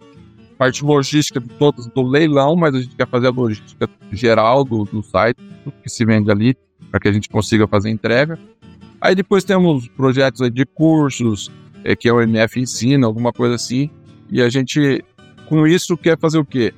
parte 0.63 0.85
logística 0.85 1.41
de 1.41 1.49
todos 1.49 1.89
do 1.89 2.03
leilão, 2.03 2.55
mas 2.55 2.73
a 2.73 2.81
gente 2.81 2.95
quer 2.95 3.09
fazer 3.09 3.27
a 3.27 3.31
logística 3.31 3.91
geral 4.13 4.63
do, 4.63 4.85
do 4.85 5.03
site, 5.03 5.37
tudo 5.65 5.75
que 5.83 5.91
se 5.91 6.05
vende 6.05 6.31
ali, 6.31 6.57
para 6.89 7.01
que 7.01 7.09
a 7.09 7.13
gente 7.13 7.29
consiga 7.29 7.67
fazer 7.67 7.91
entrega. 7.91 8.39
Aí 9.01 9.13
depois 9.13 9.43
temos 9.43 9.89
projetos 9.89 10.49
de 10.53 10.65
cursos, 10.65 11.51
é, 11.83 11.97
que 11.97 12.09
é 12.09 12.13
o 12.13 12.21
MF 12.21 12.61
Ensina, 12.61 13.09
alguma 13.09 13.33
coisa 13.33 13.57
assim, 13.57 13.91
e 14.31 14.41
a 14.41 14.49
gente, 14.49 15.05
com 15.49 15.67
isso, 15.67 15.97
quer 15.97 16.17
fazer 16.17 16.39
o 16.39 16.45
quê? 16.45 16.73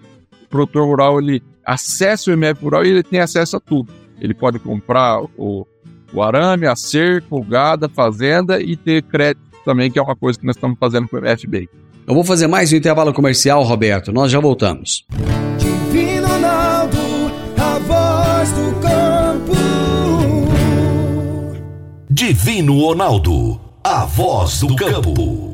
O 0.45 0.49
produtor 0.49 0.87
rural, 0.87 1.21
ele 1.21 1.43
acessa 1.65 2.31
o 2.31 2.35
MF 2.35 2.63
Rural 2.63 2.85
e 2.85 2.91
ele 2.91 3.03
tem 3.03 3.21
acesso 3.21 3.57
a 3.57 3.61
tudo. 3.61 3.93
Ele 4.21 4.35
pode 4.35 4.59
comprar 4.59 5.21
o, 5.37 5.67
o 6.13 6.23
arame, 6.23 6.67
a 6.67 6.77
cerca, 6.77 7.27
o 7.31 7.43
gado, 7.43 7.87
a 7.87 7.89
fazenda 7.89 8.61
e 8.61 8.77
ter 8.77 9.03
crédito 9.03 9.45
também, 9.65 9.91
que 9.91 9.99
é 9.99 10.03
uma 10.03 10.15
coisa 10.15 10.39
que 10.39 10.47
nós 10.47 10.57
estamos 10.57 10.79
fazendo 10.79 11.09
com 11.09 11.17
o 11.17 11.21
MFB. 11.21 11.69
Eu 12.07 12.15
vou 12.15 12.23
fazer 12.23 12.47
mais 12.47 12.73
um 12.73 12.77
intervalo 12.77 13.13
comercial, 13.15 13.63
Roberto. 13.63 14.13
Nós 14.13 14.31
já 14.31 14.39
voltamos. 14.39 15.07
Divino 15.59 16.29
Ronaldo, 16.29 16.99
a 17.57 17.79
voz 17.79 18.53
do 18.53 18.81
campo. 18.81 19.55
Divino 22.11 22.79
Ronaldo, 22.79 23.61
a 23.83 24.05
voz 24.05 24.61
do 24.61 24.77
campo. 24.77 25.54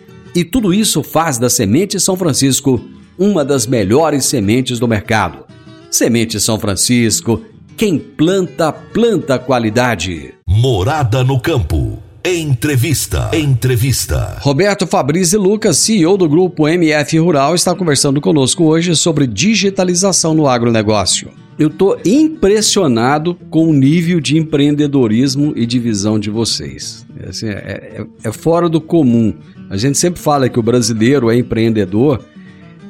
E 0.33 0.43
tudo 0.43 0.73
isso 0.73 1.03
faz 1.03 1.37
da 1.37 1.49
Semente 1.49 1.99
São 1.99 2.15
Francisco 2.15 2.81
uma 3.17 3.43
das 3.43 3.67
melhores 3.67 4.25
sementes 4.25 4.79
do 4.79 4.87
mercado. 4.87 5.45
Semente 5.89 6.39
São 6.39 6.57
Francisco, 6.57 7.41
quem 7.75 7.99
planta, 7.99 8.71
planta 8.71 9.37
qualidade. 9.37 10.33
Morada 10.47 11.23
no 11.23 11.39
campo. 11.39 11.99
Entrevista. 12.23 13.31
Entrevista. 13.33 14.37
Roberto 14.41 14.85
Fabrício 14.85 15.41
Lucas, 15.41 15.77
CEO 15.77 16.15
do 16.17 16.29
grupo 16.29 16.67
MF 16.67 17.17
Rural, 17.17 17.55
está 17.55 17.73
conversando 17.75 18.21
conosco 18.21 18.63
hoje 18.63 18.95
sobre 18.95 19.25
digitalização 19.25 20.33
no 20.33 20.47
agronegócio. 20.47 21.31
Eu 21.61 21.67
estou 21.67 21.95
impressionado 22.03 23.35
com 23.51 23.69
o 23.69 23.71
nível 23.71 24.19
de 24.19 24.35
empreendedorismo 24.35 25.53
e 25.55 25.63
de 25.67 25.77
visão 25.77 26.17
de 26.17 26.31
vocês. 26.31 27.05
Assim, 27.29 27.49
é, 27.49 27.51
é, 27.53 28.05
é 28.23 28.31
fora 28.31 28.67
do 28.67 28.81
comum. 28.81 29.31
A 29.69 29.77
gente 29.77 29.95
sempre 29.95 30.19
fala 30.19 30.49
que 30.49 30.57
o 30.57 30.63
brasileiro 30.63 31.29
é 31.29 31.37
empreendedor, 31.37 32.19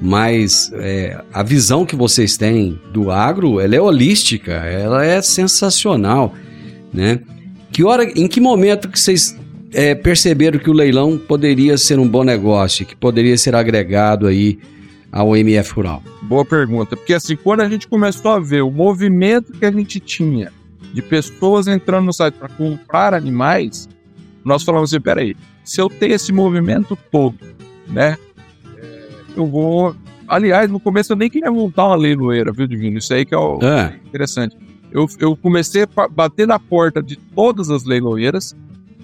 mas 0.01 0.71
é, 0.75 1.21
a 1.33 1.43
visão 1.43 1.85
que 1.85 1.97
vocês 1.97 2.37
têm 2.37 2.79
do 2.93 3.11
agro, 3.11 3.59
ela 3.59 3.75
é 3.75 3.81
holística, 3.81 4.53
ela 4.53 5.03
é 5.05 5.21
sensacional, 5.21 6.33
né? 6.93 7.19
Que 7.73 7.83
hora, 7.83 8.05
em 8.05 8.25
que 8.25 8.39
momento 8.39 8.87
que 8.87 8.97
vocês 8.97 9.37
é, 9.73 9.93
perceberam 9.93 10.57
que 10.57 10.69
o 10.69 10.73
leilão 10.73 11.17
poderia 11.17 11.77
ser 11.77 11.99
um 11.99 12.07
bom 12.07 12.23
negócio, 12.23 12.85
que 12.85 12.95
poderia 12.95 13.37
ser 13.37 13.53
agregado 13.53 14.27
aí 14.27 14.59
ao 15.11 15.35
MF 15.35 15.73
Rural? 15.73 16.03
Boa 16.21 16.45
pergunta, 16.45 16.95
porque 16.95 17.13
assim, 17.13 17.35
quando 17.35 17.61
a 17.61 17.69
gente 17.69 17.87
começou 17.87 18.31
a 18.31 18.39
ver 18.39 18.61
o 18.61 18.71
movimento 18.71 19.51
que 19.53 19.65
a 19.65 19.71
gente 19.71 19.99
tinha 19.99 20.51
de 20.93 21.01
pessoas 21.01 21.67
entrando 21.67 22.05
no 22.05 22.13
site 22.13 22.35
para 22.35 22.49
comprar 22.49 23.13
animais, 23.13 23.89
nós 24.43 24.63
falamos 24.63 24.91
assim, 24.91 25.01
peraí, 25.01 25.35
se 25.63 25.79
eu 25.79 25.89
tenho 25.89 26.13
esse 26.13 26.31
movimento 26.31 26.97
todo, 27.11 27.37
né, 27.87 28.17
eu 29.35 29.45
vou. 29.45 29.95
Aliás, 30.27 30.69
no 30.69 30.79
começo 30.79 31.11
eu 31.11 31.17
nem 31.17 31.29
queria 31.29 31.51
montar 31.51 31.87
uma 31.87 31.95
leiloeira, 31.95 32.51
viu, 32.51 32.65
Divino? 32.67 32.97
Isso 32.97 33.13
aí 33.13 33.25
que 33.25 33.33
é 33.33 33.37
o 33.37 33.59
é. 33.61 33.99
interessante. 34.05 34.55
Eu, 34.91 35.07
eu 35.19 35.35
comecei 35.35 35.83
a 35.83 36.07
bater 36.07 36.47
na 36.47 36.59
porta 36.59 37.01
de 37.01 37.15
todas 37.15 37.69
as 37.69 37.83
leiloeiras 37.83 38.55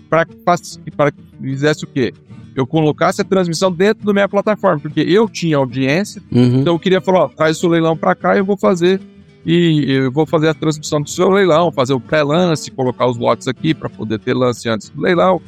para 0.09 0.25
que 0.25 1.21
fizesse 1.41 1.83
o 1.83 1.87
quê? 1.87 2.13
Eu 2.57 2.65
colocasse 2.65 3.21
a 3.21 3.23
transmissão 3.23 3.71
dentro 3.71 4.03
da 4.03 4.11
minha 4.11 4.27
plataforma, 4.27 4.79
porque 4.79 5.01
eu 5.01 5.29
tinha 5.29 5.57
audiência, 5.57 6.19
uhum. 6.31 6.61
então 6.61 6.73
eu 6.73 6.79
queria 6.79 6.99
falar, 6.99 7.25
ó, 7.25 7.27
traz 7.27 7.63
o 7.63 7.67
leilão 7.67 7.95
para 7.95 8.15
cá 8.15 8.35
e 8.35 8.39
eu 8.39 8.45
vou 8.45 8.57
fazer 8.57 8.99
e 9.45 9.85
eu 9.91 10.11
vou 10.11 10.25
fazer 10.25 10.49
a 10.49 10.53
transmissão 10.55 10.99
do 10.99 11.07
seu 11.07 11.29
leilão, 11.29 11.71
fazer 11.71 11.93
o 11.93 11.99
pré-lance, 11.99 12.71
colocar 12.71 13.05
os 13.05 13.15
lotes 13.15 13.47
aqui 13.47 13.75
para 13.75 13.87
poder 13.87 14.19
ter 14.19 14.33
lance 14.33 14.67
antes 14.67 14.89
do 14.89 14.99
leilão. 14.99 15.39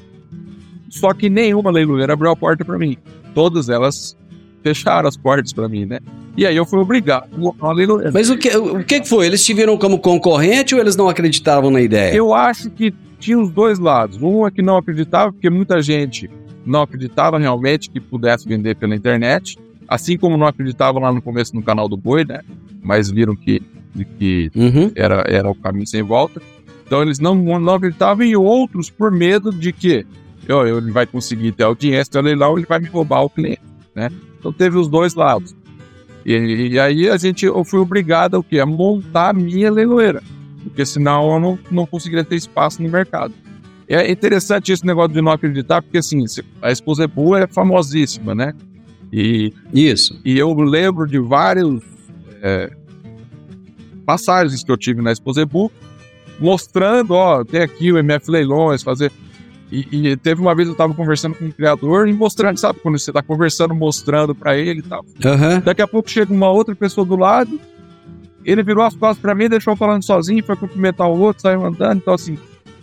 Só 0.87 1.11
que 1.11 1.29
nenhuma 1.29 1.71
leiloeira 1.71 2.13
abriu 2.13 2.29
a 2.29 2.35
porta 2.35 2.63
para 2.63 2.77
mim. 2.77 2.95
Todas 3.33 3.69
elas 3.69 4.15
fecharam 4.63 5.09
as 5.09 5.17
portas 5.17 5.51
para 5.51 5.67
mim, 5.67 5.85
né? 5.85 5.99
E 6.37 6.45
aí 6.45 6.55
eu 6.55 6.65
fui 6.65 6.79
obrigado 6.79 7.27
a 7.59 7.71
leiloeira. 7.73 8.11
Mas 8.13 8.29
o 8.29 8.37
que, 8.37 8.55
o 8.55 8.83
que 8.85 9.03
foi? 9.03 9.25
Eles 9.25 9.43
te 9.43 9.53
viram 9.53 9.77
como 9.77 9.99
concorrente 9.99 10.75
ou 10.75 10.79
eles 10.79 10.95
não 10.95 11.09
acreditavam 11.09 11.71
na 11.71 11.81
ideia? 11.81 12.13
Eu 12.13 12.33
acho 12.33 12.69
que 12.69 12.93
tinha 13.19 13.37
os 13.37 13.49
dois 13.49 13.79
lados. 13.79 14.17
Um 14.21 14.47
é 14.47 14.51
que 14.51 14.61
não 14.61 14.77
acreditava, 14.77 15.33
porque 15.33 15.49
muita 15.49 15.81
gente 15.81 16.29
não 16.65 16.81
acreditava 16.81 17.37
realmente 17.37 17.89
que 17.89 17.99
pudesse 17.99 18.47
vender 18.47 18.75
pela 18.75 18.95
internet, 18.95 19.57
assim 19.87 20.17
como 20.17 20.37
não 20.37 20.47
acreditava 20.47 20.99
lá 20.99 21.11
no 21.11 21.21
começo 21.21 21.55
no 21.55 21.63
canal 21.63 21.87
do 21.89 21.97
Boi, 21.97 22.23
né? 22.25 22.41
Mas 22.81 23.09
viram 23.09 23.35
que, 23.35 23.61
que 24.17 24.51
uhum. 24.55 24.91
era, 24.95 25.23
era 25.27 25.49
o 25.49 25.55
caminho 25.55 25.87
sem 25.87 26.03
volta. 26.03 26.41
Então 26.85 27.01
eles 27.01 27.19
não, 27.19 27.35
não 27.59 27.75
acreditavam 27.75 28.25
e 28.25 28.35
outros 28.35 28.89
por 28.89 29.11
medo 29.11 29.51
de 29.51 29.71
que 29.71 30.05
eu, 30.47 30.77
ele 30.79 30.91
vai 30.91 31.05
conseguir 31.05 31.51
ter 31.51 31.63
audiência, 31.63 32.11
ter 32.11 32.21
leilão, 32.21 32.57
ele 32.57 32.65
vai 32.65 32.79
me 32.79 32.87
roubar 32.87 33.21
o 33.21 33.29
cliente, 33.29 33.61
né? 33.93 34.09
Então 34.39 34.51
teve 34.51 34.77
os 34.77 34.87
dois 34.87 35.13
lados. 35.13 35.55
E, 36.25 36.69
e 36.71 36.79
aí 36.79 37.09
a 37.09 37.17
gente, 37.17 37.45
eu 37.45 37.63
fui 37.63 37.79
obrigado 37.79 38.35
o 38.35 38.43
quê? 38.43 38.59
a 38.59 38.65
montar 38.65 39.29
a 39.29 39.33
minha 39.33 39.71
leiloeira, 39.71 40.23
porque 40.63 40.85
senão 40.85 41.33
eu 41.33 41.39
não, 41.39 41.59
não 41.69 41.85
conseguiria 41.85 42.23
ter 42.23 42.35
espaço 42.35 42.81
no 42.81 42.89
mercado. 42.89 43.33
É 43.89 44.11
interessante 44.11 44.71
esse 44.71 44.85
negócio 44.85 45.13
de 45.13 45.21
não 45.21 45.31
acreditar, 45.31 45.81
porque 45.81 45.97
assim, 45.97 46.23
a 46.61 46.71
esposa 46.71 47.05
é 47.05 47.07
boa, 47.07 47.39
é 47.39 47.47
famosíssima, 47.47 48.35
né? 48.35 48.53
E, 49.11 49.51
Isso. 49.73 50.21
E 50.23 50.37
eu 50.37 50.53
lembro 50.53 51.07
de 51.07 51.17
vários 51.17 51.81
é, 52.43 52.71
passagens 54.05 54.63
que 54.63 54.71
eu 54.71 54.77
tive 54.77 55.01
na 55.01 55.11
Exposebu, 55.11 55.71
mostrando, 56.39 57.11
ó, 57.15 57.43
tem 57.43 57.61
aqui 57.61 57.91
o 57.91 57.97
MF 57.97 58.29
Leilões, 58.29 58.83
fazer. 58.83 59.11
E, 59.71 59.87
e, 59.91 60.17
teve 60.17 60.41
uma 60.41 60.55
vez 60.55 60.67
eu 60.67 60.75
tava 60.75 60.93
conversando 60.93 61.35
com 61.35 61.45
o 61.45 61.47
um 61.47 61.51
criador 61.51 62.07
e 62.07 62.13
mostrando, 62.13 62.57
sabe? 62.57 62.79
Quando 62.79 62.97
você 62.97 63.11
tá 63.11 63.21
conversando, 63.21 63.75
mostrando 63.75 64.33
para 64.33 64.57
ele 64.57 64.79
e 64.79 64.83
tal. 64.83 65.03
Uhum. 65.03 65.59
Daqui 65.63 65.81
a 65.81 65.87
pouco 65.87 66.09
chega 66.09 66.33
uma 66.33 66.49
outra 66.49 66.75
pessoa 66.75 67.05
do 67.05 67.15
lado, 67.15 67.59
ele 68.43 68.63
virou 68.63 68.83
as 68.83 68.95
costas 68.95 69.19
para 69.19 69.35
mim, 69.35 69.47
deixou 69.47 69.75
falando 69.75 70.03
sozinho, 70.03 70.43
foi 70.43 70.55
cumprimentar 70.55 71.07
o 71.07 71.19
outro, 71.19 71.43
saiu 71.43 71.63
andando. 71.63 71.97
Então, 71.97 72.13
assim, 72.15 72.37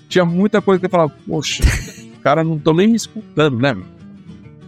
tinha 0.09 0.25
muita 0.25 0.61
coisa 0.61 0.81
que 0.81 0.87
eu 0.87 0.91
falava, 0.91 1.13
poxa, 1.27 1.63
o 2.19 2.21
cara 2.23 2.43
não 2.43 2.59
tô 2.59 2.73
nem 2.73 2.89
me 2.89 2.97
escutando, 2.97 3.59
né? 3.59 3.77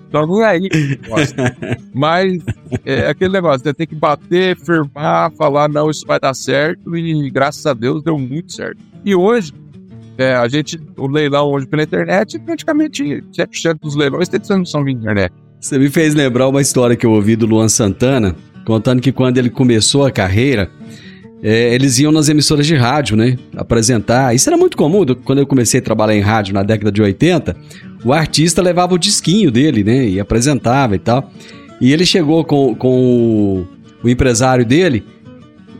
Então 0.08 0.26
não 0.26 0.42
é 0.42 0.50
aí 0.52 0.68
Mas 1.92 2.42
é 2.84 3.08
aquele 3.08 3.32
negócio, 3.32 3.60
você 3.60 3.74
tem 3.74 3.86
que 3.86 3.94
bater, 3.94 4.56
firmar, 4.56 5.30
falar, 5.32 5.68
não, 5.68 5.90
isso 5.90 6.06
vai 6.06 6.18
dar 6.18 6.34
certo, 6.34 6.96
e 6.96 7.30
graças 7.30 7.64
a 7.66 7.74
Deus 7.74 8.02
deu 8.02 8.18
muito 8.18 8.52
certo. 8.52 8.78
E 9.04 9.14
hoje, 9.14 9.52
é, 10.16 10.34
a 10.34 10.48
gente, 10.48 10.80
o 10.96 11.06
leilão 11.06 11.50
hoje 11.50 11.66
pela 11.66 11.82
internet, 11.82 12.38
praticamente 12.38 13.22
7% 13.32 13.78
dos 13.80 13.94
leilões 13.94 14.28
tem 14.28 14.40
transmissão 14.40 14.82
via 14.82 14.94
internet. 14.94 15.32
Você 15.60 15.78
me 15.78 15.90
fez 15.90 16.14
lembrar 16.14 16.48
uma 16.48 16.60
história 16.60 16.96
que 16.96 17.04
eu 17.04 17.10
ouvi 17.10 17.36
do 17.36 17.46
Luan 17.46 17.68
Santana, 17.68 18.34
contando 18.64 19.00
que 19.00 19.12
quando 19.12 19.38
ele 19.38 19.50
começou 19.50 20.06
a 20.06 20.10
carreira, 20.10 20.70
é, 21.42 21.74
eles 21.74 21.98
iam 21.98 22.10
nas 22.10 22.28
emissoras 22.28 22.66
de 22.66 22.74
rádio, 22.74 23.16
né? 23.16 23.36
Apresentar. 23.56 24.34
Isso 24.34 24.48
era 24.48 24.56
muito 24.56 24.76
comum 24.76 25.04
quando 25.24 25.38
eu 25.38 25.46
comecei 25.46 25.80
a 25.80 25.82
trabalhar 25.82 26.16
em 26.16 26.20
rádio 26.20 26.54
na 26.54 26.62
década 26.62 26.90
de 26.90 27.00
80. 27.00 27.56
O 28.04 28.12
artista 28.12 28.60
levava 28.60 28.94
o 28.94 28.98
disquinho 28.98 29.50
dele, 29.50 29.84
né? 29.84 30.08
E 30.08 30.20
apresentava 30.20 30.96
e 30.96 30.98
tal. 30.98 31.30
E 31.80 31.92
ele 31.92 32.04
chegou 32.04 32.44
com, 32.44 32.74
com 32.74 33.66
o, 34.02 34.06
o 34.06 34.08
empresário 34.08 34.64
dele 34.64 35.04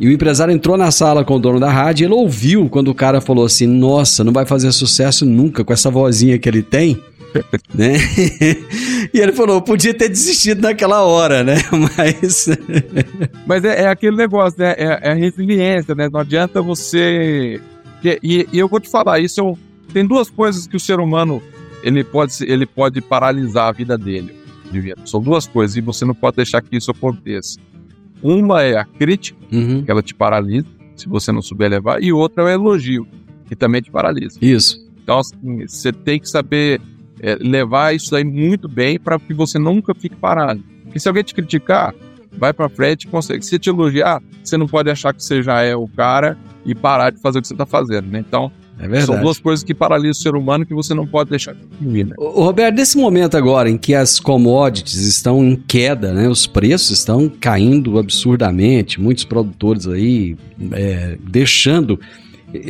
e 0.01 0.07
o 0.07 0.13
empresário 0.13 0.55
entrou 0.55 0.77
na 0.77 0.93
sala 0.93 1.25
com 1.25 1.35
o 1.35 1.39
dono 1.41 1.59
da 1.59 1.71
rádio 1.71 2.05
e 2.05 2.07
ele 2.07 2.15
ouviu 2.15 2.69
quando 2.69 2.89
o 2.89 2.95
cara 2.95 3.21
falou 3.21 3.45
assim: 3.45 3.67
Nossa, 3.67 4.23
não 4.23 4.33
vai 4.33 4.47
fazer 4.47 4.71
sucesso 4.73 5.27
nunca 5.27 5.65
com 5.65 5.73
essa 5.73 5.91
vozinha 5.91 6.39
que 6.39 6.49
ele 6.49 6.63
tem. 6.63 7.01
né? 7.75 7.95
e 9.13 9.21
ele 9.21 9.33
falou: 9.33 9.61
Podia 9.61 9.95
ter 9.95 10.09
desistido 10.09 10.63
naquela 10.63 11.03
hora, 11.03 11.45
né? 11.45 11.57
Mas. 11.97 12.49
Mas 13.47 13.65
é, 13.65 13.83
é, 13.83 13.89
aquele 13.89 14.17
negócio, 14.17 14.59
né? 14.59 14.75
É, 14.77 14.99
é, 15.03 15.13
a 15.13 15.15
resiliência, 15.15 15.95
né? 15.95 16.09
Não 16.11 16.21
adianta 16.21 16.63
você. 16.63 17.61
E, 18.03 18.49
e 18.53 18.59
eu 18.59 18.69
vou 18.69 18.81
te 18.81 18.89
falar: 18.89 19.21
isso 19.21 19.41
é 19.41 19.69
tem 19.93 20.07
duas 20.07 20.31
coisas 20.31 20.67
que 20.67 20.77
o 20.77 20.81
ser 20.81 21.01
humano 21.01 21.43
ele 21.83 22.05
pode, 22.05 22.33
ele 22.45 22.67
pode 22.67 23.01
paralisar 23.01 23.69
a 23.69 23.73
vida 23.73 23.97
dele. 23.97 24.37
São 25.07 25.23
duas 25.23 25.47
coisas 25.47 25.77
e 25.77 25.81
você 25.81 26.05
não 26.05 26.15
pode 26.15 26.37
deixar 26.37 26.61
que 26.61 26.77
isso 26.77 26.91
aconteça. 26.91 27.59
Uma 28.23 28.63
é 28.63 28.77
a 28.77 28.85
crítica, 28.85 29.39
uhum. 29.51 29.83
que 29.83 29.91
ela 29.91 30.03
te 30.03 30.15
paralisa, 30.15 30.67
se 30.95 31.09
você 31.09 31.33
não 31.33 31.41
souber 31.41 31.71
levar, 31.71 32.03
e 32.03 32.13
outra 32.13 32.43
é 32.43 32.47
o 32.47 32.49
elogio, 32.49 33.07
que 33.47 33.57
também 33.57 33.81
te 33.81 33.91
paralisa. 33.91 34.39
Isso. 34.43 34.87
Então, 35.03 35.21
assim, 35.21 35.67
você 35.67 35.93
tem 35.93 36.21
que 36.21 36.29
saber 36.29 36.81
é, 37.21 37.37
levar 37.41 37.95
isso 37.95 38.15
aí 38.15 38.25
muito 38.25 38.69
bem 38.69 38.99
para 38.99 39.19
que 39.19 39.35
você 39.35 39.59
nunca 39.59 39.95
fique 39.95 40.17
parado. 40.17 40.63
Porque 40.85 40.99
se 40.99 41.09
alguém 41.09 41.23
te 41.23 41.35
criticar, 41.35 41.95
vai 42.33 42.53
para 42.53 42.69
frente 42.69 43.05
e 43.05 43.09
consegue. 43.09 43.45
Se 43.45 43.59
te 43.59 43.69
elogiar, 43.69 44.23
você 44.43 44.57
não 44.57 44.67
pode 44.67 44.91
achar 44.91 45.13
que 45.13 45.23
você 45.23 45.43
já 45.43 45.63
é 45.63 45.75
o 45.75 45.89
cara 45.89 46.39
e 46.65 46.75
parar 46.75 47.11
de 47.11 47.21
fazer 47.21 47.39
o 47.39 47.43
que 47.43 47.49
você 47.49 47.55
está 47.55 47.67
fazendo, 47.67 48.07
né? 48.09 48.19
Então, 48.27 48.51
é 48.81 49.01
São 49.01 49.21
duas 49.21 49.41
coisas 49.41 49.65
que 49.65 49.75
paralisam 49.75 50.13
o 50.13 50.15
ser 50.15 50.35
humano 50.37 50.65
que 50.65 50.73
você 50.73 50.95
não 50.95 51.05
pode 51.05 51.31
deixar 51.31 51.53
de 51.53 51.61
diminuir. 51.81 52.05
Né? 52.05 52.15
Roberto, 52.17 52.77
nesse 52.77 52.97
momento 52.97 53.37
agora 53.37 53.69
em 53.69 53.77
que 53.77 53.93
as 53.93 54.21
commodities 54.21 55.01
estão 55.01 55.45
em 55.45 55.57
queda, 55.57 56.13
né, 56.13 56.29
os 56.29 56.47
preços 56.47 56.91
estão 56.91 57.29
caindo 57.29 57.99
absurdamente, 57.99 59.01
muitos 59.01 59.25
produtores 59.25 59.87
aí 59.89 60.37
é, 60.73 61.19
deixando. 61.29 61.99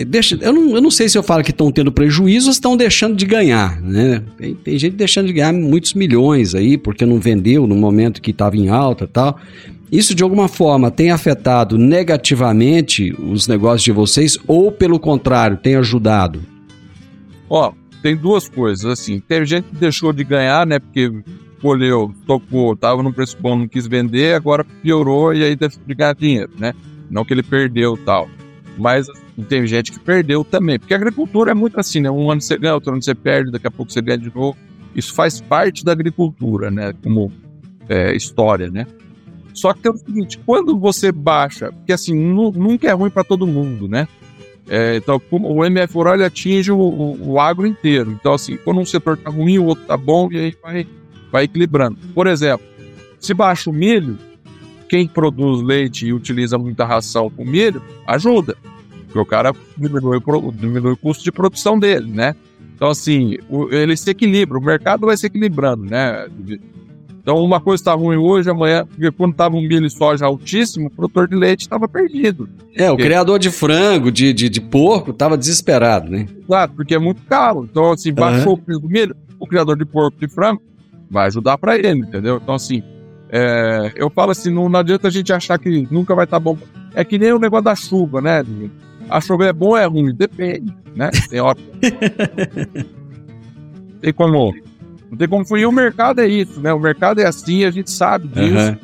Deixa, 0.09 0.37
eu, 0.41 0.53
não, 0.53 0.75
eu 0.75 0.81
não 0.81 0.91
sei 0.91 1.09
se 1.09 1.17
eu 1.17 1.23
falo 1.23 1.45
que 1.45 1.53
estão 1.53 1.71
tendo 1.71 1.93
prejuízo 1.93 2.47
ou 2.47 2.53
estão 2.53 2.77
deixando 2.77 3.15
de 3.15 3.25
ganhar. 3.25 3.81
Né? 3.81 4.23
Tem, 4.37 4.55
tem 4.55 4.79
gente 4.79 4.97
deixando 4.97 5.27
de 5.27 5.33
ganhar 5.33 5.53
muitos 5.53 5.95
milhões 5.95 6.55
aí, 6.55 6.77
porque 6.77 7.07
não 7.07 7.21
vendeu 7.21 7.67
no 7.67 7.77
momento 7.77 8.21
que 8.21 8.33
estava 8.33 8.57
em 8.57 8.69
alta 8.69 9.05
e 9.05 9.09
tal. 9.09 9.39
Isso 9.91 10.15
de 10.15 10.23
alguma 10.23 10.49
forma 10.49 10.91
tem 10.91 11.11
afetado 11.11 11.79
negativamente 11.79 13.15
os 13.19 13.47
negócios 13.47 13.83
de 13.83 13.93
vocês 13.93 14.37
ou 14.47 14.71
pelo 14.73 14.99
contrário, 14.99 15.57
tem 15.57 15.77
ajudado? 15.77 16.43
Ó, 17.49 17.73
tem 18.03 18.17
duas 18.17 18.49
coisas 18.49 18.85
assim. 18.85 19.21
Tem 19.21 19.47
gente 19.47 19.67
que 19.67 19.77
deixou 19.77 20.13
de 20.13 20.25
ganhar, 20.25 20.67
né, 20.67 20.79
porque 20.79 21.11
colheu, 21.63 22.13
tocou, 22.27 22.75
estava 22.75 23.03
num 23.03 23.13
preço 23.13 23.37
bom, 23.41 23.57
não 23.57 23.69
quis 23.69 23.87
vender, 23.87 24.35
agora 24.35 24.65
piorou 24.83 25.33
e 25.33 25.43
aí 25.43 25.57
deve 25.57 25.77
ganhar 25.89 26.15
dinheiro, 26.15 26.51
né? 26.59 26.75
Não 27.11 27.25
que 27.25 27.33
ele 27.33 27.43
perdeu 27.43 27.97
tal. 27.97 28.29
Mas 28.79 29.09
assim, 29.09 29.43
tem 29.49 29.67
gente 29.67 29.93
que 29.93 29.99
perdeu 29.99 30.45
também, 30.45 30.79
porque 30.79 30.95
a 30.95 30.97
agricultura 30.97 31.51
é 31.51 31.55
muito 31.55 31.79
assim, 31.79 32.01
né? 32.01 32.11
Um 32.11 32.31
ano 32.31 32.41
você 32.41 32.57
ganha, 32.57 32.75
outro 32.75 32.93
ano 32.93 33.03
você 33.03 33.15
perde, 33.15 33.51
daqui 33.51 33.67
a 33.67 33.71
pouco 33.71 33.93
você 33.93 34.01
ganha 34.01 34.19
de 34.19 34.33
novo. 34.35 34.57
Isso 34.95 35.13
faz 35.13 35.41
parte 35.41 35.85
da 35.85 35.93
agricultura, 35.93 36.71
né? 36.71 36.93
Como 37.03 37.33
é, 37.89 38.15
história, 38.15 38.71
né? 38.71 38.87
Só 39.53 39.73
que 39.73 39.81
tem 39.81 39.91
o 39.91 39.97
seguinte, 39.97 40.39
quando 40.47 40.79
você 40.79 41.11
baixa, 41.11 41.73
porque 41.73 41.93
assim, 41.93 42.15
nunca 42.15 42.89
é 42.89 42.93
ruim 42.93 43.11
para 43.11 43.25
todo 43.25 43.47
mundo, 43.47 43.89
né? 43.89 44.07
É, 44.69 44.97
então, 44.97 45.21
o 45.31 45.65
MF 45.65 45.95
Rural 45.95 46.23
atinge 46.23 46.71
o, 46.71 46.79
o, 46.79 47.31
o, 47.31 47.41
agro 47.41 47.67
inteiro. 47.67 48.13
Então, 48.13 48.35
assim, 48.35 48.59
quando 48.59 48.81
um 48.81 48.85
setor 48.85 49.17
tá 49.17 49.31
ruim, 49.31 49.59
o 49.59 49.65
outro 49.65 49.85
tá 49.87 49.97
bom, 49.97 50.29
e 50.31 50.39
aí 50.39 50.55
vai, 50.63 50.87
vai 51.33 51.45
equilibrando. 51.45 51.97
Por 52.15 52.27
exemplo, 52.27 52.67
se 53.19 53.33
baixa 53.33 53.71
o 53.71 53.73
milho, 53.73 54.19
quem 54.89 55.07
produz 55.07 55.63
leite 55.63 56.07
e 56.07 56.13
utiliza 56.13 56.57
muita 56.59 56.85
ração 56.85 57.31
com 57.31 57.45
milho, 57.45 57.83
ajuda. 58.07 58.57
Porque 59.07 59.19
o 59.19 59.27
cara 59.27 59.53
diminui, 59.77 60.21
diminui 60.55 60.93
o 60.93 60.97
custo 60.97 61.25
de 61.25 61.33
produção 61.33 61.79
dele, 61.79 62.11
né? 62.11 62.35
Então, 62.75 62.89
assim, 62.89 63.37
ele 63.71 63.97
se 63.97 64.11
equilibra, 64.11 64.57
o 64.57 64.63
mercado 64.63 65.07
vai 65.07 65.17
se 65.17 65.27
equilibrando, 65.27 65.85
né? 65.85 66.29
Então, 67.21 67.43
uma 67.45 67.61
coisa 67.61 67.81
está 67.81 67.93
ruim 67.93 68.17
hoje, 68.17 68.49
amanhã, 68.49 68.87
porque 68.87 69.11
quando 69.11 69.33
estava 69.33 69.57
um 69.57 69.61
milho 69.61 69.85
e 69.85 69.91
soja 69.91 70.25
altíssimo, 70.25 70.87
o 70.87 70.91
produtor 70.91 71.29
de 71.29 71.35
leite 71.35 71.63
estava 71.63 71.89
perdido. 71.89 72.49
É, 72.75 72.87
o 72.87 72.95
porque... 72.95 73.05
criador 73.05 73.39
de 73.39 73.51
frango, 73.51 74.11
de, 74.11 74.33
de, 74.33 74.49
de 74.49 74.61
porco, 74.61 75.11
estava 75.11 75.37
desesperado, 75.37 76.11
né? 76.11 76.27
Exato, 76.43 76.75
porque 76.75 76.95
é 76.95 76.99
muito 76.99 77.21
caro. 77.23 77.69
Então, 77.71 77.91
assim, 77.91 78.13
baixou 78.13 78.53
uhum. 78.53 78.59
o 78.59 78.59
preço 78.59 78.81
do 78.81 78.89
milho, 78.89 79.15
o 79.39 79.47
criador 79.47 79.77
de 79.77 79.85
porco, 79.85 80.17
de 80.19 80.29
frango, 80.29 80.63
vai 81.11 81.27
ajudar 81.27 81.59
para 81.59 81.77
ele, 81.77 82.01
entendeu? 82.01 82.41
Então, 82.43 82.55
assim, 82.55 82.83
é, 83.31 83.93
eu 83.97 84.11
falo 84.11 84.31
assim, 84.33 84.51
não, 84.51 84.69
não, 84.69 84.81
adianta 84.81 85.09
a 85.09 85.11
gente 85.11 85.33
achar 85.33 85.59
que 85.59 85.87
nunca 85.91 86.15
vai 86.15 86.25
estar 86.25 86.37
tá 86.37 86.41
bom. 86.41 86.57
É 86.95 87.05
que 87.05 87.19
nem 87.19 87.33
o 87.33 87.39
negócio 87.39 87.65
da 87.65 87.75
chuva, 87.75 88.21
né? 88.21 88.45
A 89.09 89.21
chuva 89.21 89.47
é 89.47 89.53
bom 89.53 89.69
ou 89.69 89.77
é 89.77 89.87
ruim? 89.87 90.15
Depende, 90.15 90.75
né? 90.95 91.11
Tem 91.29 91.41
hora. 91.41 91.59
Tem 94.01 94.13
como 94.13 94.55
não 95.11 95.17
tem 95.17 95.29
como 95.29 95.45
fugir. 95.45 95.67
O 95.67 95.73
mercado 95.73 96.21
é 96.21 96.29
isso, 96.29 96.61
né? 96.61 96.73
O 96.73 96.79
mercado 96.79 97.21
é 97.21 97.27
assim, 97.27 97.65
a 97.65 97.71
gente 97.71 97.91
sabe 97.91 98.29
disso. 98.29 98.71
Uhum. 98.71 98.77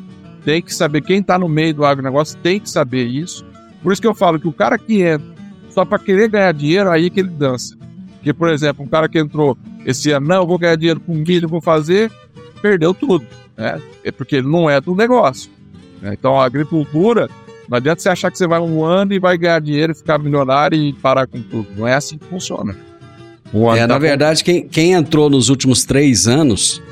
Tem 0.45 0.63
que 0.63 0.75
saber. 0.75 1.03
Quem 1.03 1.23
tá 1.23 1.39
no 1.39 1.49
meio 1.49 1.75
do 1.75 1.85
agronegócio 1.85 2.39
tem 2.39 2.59
que 2.59 2.69
saber 2.69 3.05
isso. 3.05 3.45
Por 3.83 3.93
isso 3.93 4.01
que 4.01 4.09
eu 4.09 4.15
falo 4.15 4.39
que 4.39 4.49
o 4.49 4.53
cara 4.53 4.79
que 4.79 5.03
entra 5.03 5.35
só 5.69 5.85
para 5.85 5.99
querer 5.99 6.29
ganhar 6.29 6.53
dinheiro, 6.53 6.91
aí 6.91 7.11
que 7.11 7.21
ele 7.21 7.29
dança. 7.29 7.77
Porque, 8.15 8.33
por 8.33 8.49
exemplo, 8.49 8.85
um 8.85 8.89
cara 8.89 9.09
que 9.09 9.19
entrou 9.19 9.59
esse 9.85 10.11
ano, 10.13 10.27
não, 10.27 10.37
eu 10.37 10.47
vou 10.47 10.59
ganhar 10.59 10.77
dinheiro 10.77 11.01
com 11.01 11.15
milho, 11.15 11.49
vou 11.49 11.61
fazer, 11.61 12.11
perdeu 12.63 12.95
tudo. 12.95 13.27
Né? 13.57 13.81
É 14.03 14.11
porque 14.11 14.37
ele 14.37 14.49
não 14.49 14.69
é 14.69 14.81
do 14.81 14.95
negócio. 14.95 15.51
Né? 16.01 16.15
Então, 16.19 16.41
a 16.41 16.45
agricultura, 16.45 17.29
não 17.69 17.77
adianta 17.77 18.01
você 18.01 18.09
achar 18.09 18.31
que 18.31 18.39
você 18.39 18.47
vai 18.47 18.61
um 18.61 18.85
ano 18.85 19.13
e 19.13 19.19
vai 19.19 19.37
ganhar 19.39 19.61
dinheiro, 19.61 19.95
ficar 19.95 20.19
milionário 20.19 20.79
e 20.79 20.93
parar 20.93 21.27
com 21.27 21.41
tudo. 21.41 21.69
Não 21.77 21.87
é 21.87 21.95
assim 21.95 22.19
que 22.19 22.25
funciona 22.27 22.77
é, 23.77 23.87
na 23.87 23.99
verdade, 23.99 24.43
quem, 24.43 24.67
quem 24.67 24.93
entrou 24.93 25.31
nos 25.31 25.49
últimos 25.49 25.85
três 25.85 26.27
anos, 26.27 26.83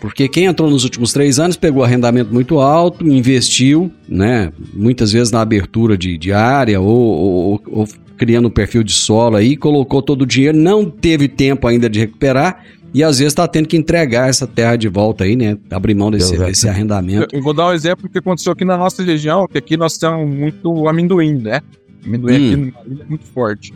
porque 0.00 0.26
quem 0.26 0.46
entrou 0.46 0.70
nos 0.70 0.84
últimos 0.84 1.12
três 1.12 1.38
anos 1.38 1.56
pegou 1.56 1.84
arrendamento 1.84 2.32
muito 2.32 2.58
alto, 2.60 3.06
investiu, 3.06 3.92
né? 4.08 4.50
Muitas 4.72 5.12
vezes 5.12 5.30
na 5.30 5.42
abertura 5.42 5.98
de, 5.98 6.16
de 6.16 6.32
área 6.32 6.80
ou, 6.80 6.88
ou, 6.88 7.62
ou 7.66 7.88
criando 8.16 8.48
um 8.48 8.50
perfil 8.50 8.82
de 8.82 8.92
solo 8.92 9.36
aí, 9.36 9.56
colocou 9.56 10.00
todo 10.00 10.22
o 10.22 10.26
dinheiro, 10.26 10.56
não 10.56 10.86
teve 10.86 11.28
tempo 11.28 11.66
ainda 11.66 11.90
de 11.90 12.00
recuperar 12.00 12.64
e 12.92 13.04
às 13.04 13.18
vezes 13.18 13.32
está 13.32 13.46
tendo 13.46 13.68
que 13.68 13.76
entregar 13.76 14.28
essa 14.28 14.46
terra 14.46 14.76
de 14.76 14.88
volta 14.88 15.24
aí, 15.24 15.36
né? 15.36 15.58
Abrir 15.70 15.94
mão 15.94 16.10
desse, 16.10 16.36
desse 16.38 16.68
arrendamento. 16.68 17.28
Eu, 17.32 17.38
eu, 17.38 17.42
vou 17.42 17.52
dar 17.52 17.68
um 17.68 17.72
exemplo 17.72 18.08
que 18.08 18.18
aconteceu 18.18 18.52
aqui 18.52 18.64
na 18.64 18.76
nossa 18.76 19.02
região, 19.02 19.46
que 19.46 19.58
aqui 19.58 19.76
nós 19.76 19.98
temos 19.98 20.28
muito 20.28 20.88
amendoim, 20.88 21.34
né? 21.34 21.60
Amendoim 22.04 22.32
hum. 22.54 22.72
aqui 22.74 23.02
é 23.02 23.04
muito 23.04 23.24
forte. 23.26 23.74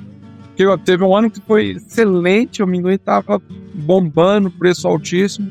Porque 0.48 0.64
teve 0.84 1.04
um 1.04 1.14
ano 1.14 1.30
que 1.30 1.40
foi 1.40 1.72
excelente, 1.72 2.62
o 2.62 2.64
amendoim 2.64 2.98
tava 2.98 3.40
bombando, 3.74 4.50
preço 4.50 4.88
altíssimo. 4.88 5.50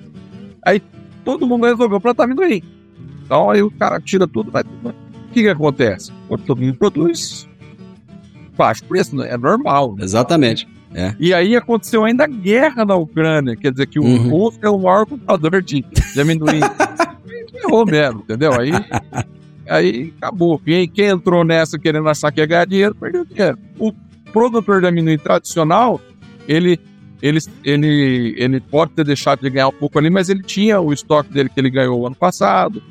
Aí 0.65 0.81
todo 1.23 1.45
mundo 1.45 1.65
resolveu 1.65 1.99
plantar 1.99 2.23
amendoim. 2.23 2.63
Então 3.25 3.49
aí 3.49 3.61
o 3.61 3.71
cara 3.71 3.99
tira 3.99 4.27
tudo, 4.27 4.51
vai 4.51 4.63
tudo. 4.63 4.89
O 4.89 5.33
que 5.33 5.43
que 5.43 5.49
acontece? 5.49 6.11
Quando 6.27 6.43
todo 6.43 6.61
mundo 6.61 6.75
produz, 6.77 7.47
baixo 8.57 8.83
preço, 8.85 9.15
né? 9.15 9.29
é 9.31 9.37
normal. 9.37 9.95
Né? 9.95 10.03
Exatamente. 10.03 10.67
É. 10.93 11.15
E 11.19 11.33
aí 11.33 11.55
aconteceu 11.55 12.03
ainda 12.03 12.25
a 12.25 12.27
guerra 12.27 12.83
na 12.83 12.95
Ucrânia, 12.95 13.55
quer 13.55 13.71
dizer 13.71 13.87
que 13.87 13.99
o 13.99 14.03
uhum. 14.03 14.29
russo 14.29 14.59
é 14.61 14.69
o 14.69 14.77
maior 14.77 15.05
comprador 15.05 15.61
de, 15.61 15.81
de 16.13 16.21
amendoim. 16.21 16.59
Errou 17.63 17.85
mesmo, 17.85 18.21
entendeu? 18.21 18.53
Aí, 18.59 18.71
aí 19.69 20.13
acabou. 20.17 20.59
Quem, 20.59 20.87
quem 20.87 21.05
entrou 21.05 21.43
nessa 21.43 21.77
querendo 21.77 22.09
achar 22.09 22.31
que 22.31 22.39
ia 22.39 22.45
ganhar 22.45 22.65
dinheiro, 22.65 22.95
perdeu 22.95 23.23
dinheiro. 23.23 23.57
O 23.79 23.93
produtor 24.33 24.81
de 24.81 24.87
amendoim 24.87 25.17
tradicional, 25.17 26.01
ele, 26.47 26.79
ele, 27.21 27.39
ele, 27.63 28.35
ele 28.37 28.59
pode 28.59 28.91
ter 28.91 29.05
deixado 29.05 29.41
de 29.41 29.49
ganhar 29.49 29.67
um 29.67 29.73
pouco 29.73 29.97
ali, 29.99 30.09
mas 30.09 30.29
ele 30.29 30.43
tinha 30.43 30.79
o 30.81 30.91
estoque 30.91 31.31
dele 31.31 31.49
que 31.49 31.59
ele 31.59 31.69
ganhou 31.69 32.05
ano 32.05 32.15
passado, 32.15 32.81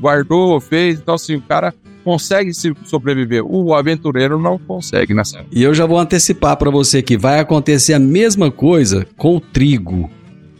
guardou, 0.00 0.60
fez, 0.60 0.98
então 0.98 1.14
assim, 1.14 1.36
o 1.36 1.42
cara 1.42 1.72
consegue 2.04 2.52
se 2.52 2.72
sobreviver. 2.84 3.44
O 3.44 3.74
aventureiro 3.74 4.38
não 4.38 4.58
consegue 4.58 5.14
nessa. 5.14 5.44
E 5.52 5.62
eu 5.62 5.74
já 5.74 5.86
vou 5.86 5.98
antecipar 5.98 6.56
para 6.56 6.70
você 6.70 7.02
que 7.02 7.16
vai 7.16 7.40
acontecer 7.40 7.94
a 7.94 7.98
mesma 7.98 8.50
coisa 8.50 9.06
com 9.16 9.36
o 9.36 9.40
trigo. 9.40 10.10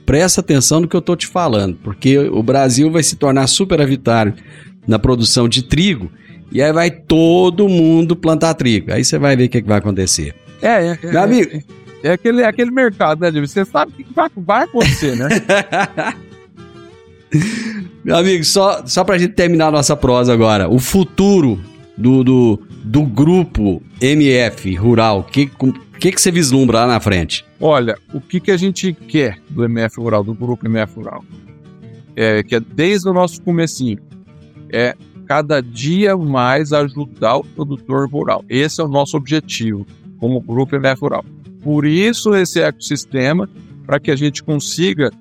Presta 0.06 0.40
atenção 0.40 0.80
no 0.80 0.88
que 0.88 0.96
eu 0.96 1.02
tô 1.02 1.14
te 1.14 1.26
falando, 1.26 1.76
porque 1.82 2.18
o 2.18 2.42
Brasil 2.42 2.90
vai 2.90 3.02
se 3.02 3.16
tornar 3.16 3.46
superavitário 3.46 4.34
na 4.86 4.98
produção 4.98 5.48
de 5.48 5.62
trigo 5.62 6.10
e 6.50 6.60
aí 6.60 6.72
vai 6.72 6.90
todo 6.90 7.68
mundo 7.68 8.16
plantar 8.16 8.54
trigo. 8.54 8.92
Aí 8.92 9.04
você 9.04 9.18
vai 9.18 9.36
ver 9.36 9.44
o 9.44 9.48
que, 9.48 9.58
é 9.58 9.60
que 9.60 9.68
vai 9.68 9.78
acontecer. 9.78 10.34
É, 10.60 10.86
é. 10.86 10.98
é 11.02 11.12
Meu 11.12 11.22
amigo. 11.22 11.50
É, 12.02 12.08
é, 12.08 12.12
aquele, 12.12 12.42
é 12.42 12.46
aquele 12.46 12.70
mercado, 12.70 13.20
né, 13.20 13.30
Você 13.40 13.64
sabe 13.64 13.92
o 13.92 13.94
que 13.94 14.12
vai, 14.12 14.28
vai 14.36 14.64
acontecer, 14.64 15.16
né? 15.16 15.28
Meu 18.04 18.16
amigo, 18.16 18.44
só, 18.44 18.84
só 18.86 19.04
pra 19.04 19.18
gente 19.18 19.34
terminar 19.34 19.68
a 19.68 19.72
nossa 19.72 19.96
prosa 19.96 20.32
agora. 20.32 20.68
O 20.68 20.78
futuro 20.78 21.60
do, 21.96 22.24
do, 22.24 22.62
do 22.82 23.02
grupo 23.02 23.82
MF 24.00 24.74
Rural, 24.76 25.20
o 25.20 25.24
que, 25.24 25.50
que, 25.98 26.12
que 26.12 26.20
você 26.20 26.30
vislumbra 26.30 26.80
lá 26.80 26.86
na 26.86 27.00
frente? 27.00 27.44
Olha, 27.60 27.98
o 28.14 28.20
que, 28.20 28.40
que 28.40 28.50
a 28.50 28.56
gente 28.56 28.92
quer 28.92 29.38
do 29.50 29.64
MF 29.64 30.00
Rural, 30.00 30.24
do 30.24 30.32
grupo 30.32 30.66
MF 30.66 30.94
Rural? 30.96 31.24
É 32.16 32.42
que 32.42 32.54
é 32.54 32.60
desde 32.60 33.08
o 33.08 33.12
nosso 33.12 33.40
comecinho, 33.42 33.98
é 34.72 34.96
cada 35.26 35.60
dia 35.60 36.16
mais 36.16 36.72
ajudar 36.72 37.36
o 37.36 37.44
produtor 37.44 38.08
rural. 38.10 38.44
Esse 38.48 38.80
é 38.80 38.84
o 38.84 38.88
nosso 38.88 39.16
objetivo 39.16 39.86
como 40.18 40.40
Grupo 40.40 40.74
MF 40.74 41.00
Rural. 41.00 41.24
Por 41.62 41.86
isso 41.86 42.34
esse 42.34 42.60
ecossistema, 42.60 43.48
para 43.86 44.00
que 44.00 44.10
a 44.10 44.16
gente 44.16 44.42
consiga 44.42 45.12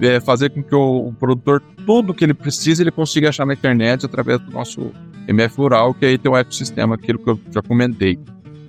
é, 0.00 0.20
fazer 0.20 0.50
com 0.50 0.62
que 0.62 0.74
o, 0.74 1.08
o, 1.08 1.12
produtor, 1.12 1.62
tudo 1.84 2.14
que 2.14 2.24
ele 2.24 2.34
precisa, 2.34 2.82
ele 2.82 2.90
consiga 2.90 3.28
achar 3.28 3.46
na 3.46 3.54
internet 3.54 4.06
através 4.06 4.40
do 4.40 4.50
nosso 4.50 4.92
MF 5.26 5.56
Rural, 5.56 5.94
que 5.94 6.06
aí 6.06 6.18
tem 6.18 6.30
um 6.30 6.36
ecossistema, 6.36 6.94
aquilo 6.94 7.18
que 7.18 7.30
eu 7.30 7.40
já 7.50 7.62
comentei. 7.62 8.18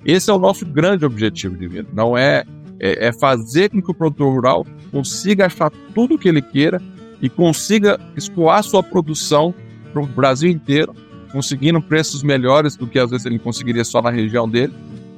Esse 0.04 0.30
é 0.30 0.32
o 0.32 0.38
nosso 0.38 0.64
grande 0.66 1.04
objetivo 1.04 1.56
de 1.56 1.68
vida, 1.68 1.88
não 1.92 2.16
é, 2.16 2.44
é, 2.78 3.08
é 3.08 3.12
fazer 3.12 3.70
com 3.70 3.80
que 3.80 3.90
o 3.90 3.94
produtor 3.94 4.32
rural 4.32 4.66
consiga 4.90 5.46
achar 5.46 5.70
tudo 5.94 6.14
o 6.14 6.18
que 6.18 6.28
ele 6.28 6.42
queira 6.42 6.80
e 7.20 7.28
consiga 7.28 8.00
escoar 8.16 8.62
sua 8.62 8.82
produção 8.82 9.54
para 9.92 10.02
o 10.02 10.06
Brasil 10.06 10.50
inteiro, 10.50 10.94
conseguindo 11.32 11.80
preços 11.80 12.22
melhores 12.22 12.76
do 12.76 12.86
que 12.86 12.98
às 12.98 13.10
vezes 13.10 13.26
ele 13.26 13.38
conseguiria 13.38 13.84
só 13.84 14.00
na 14.00 14.10
região 14.10 14.48
dele 14.48 14.72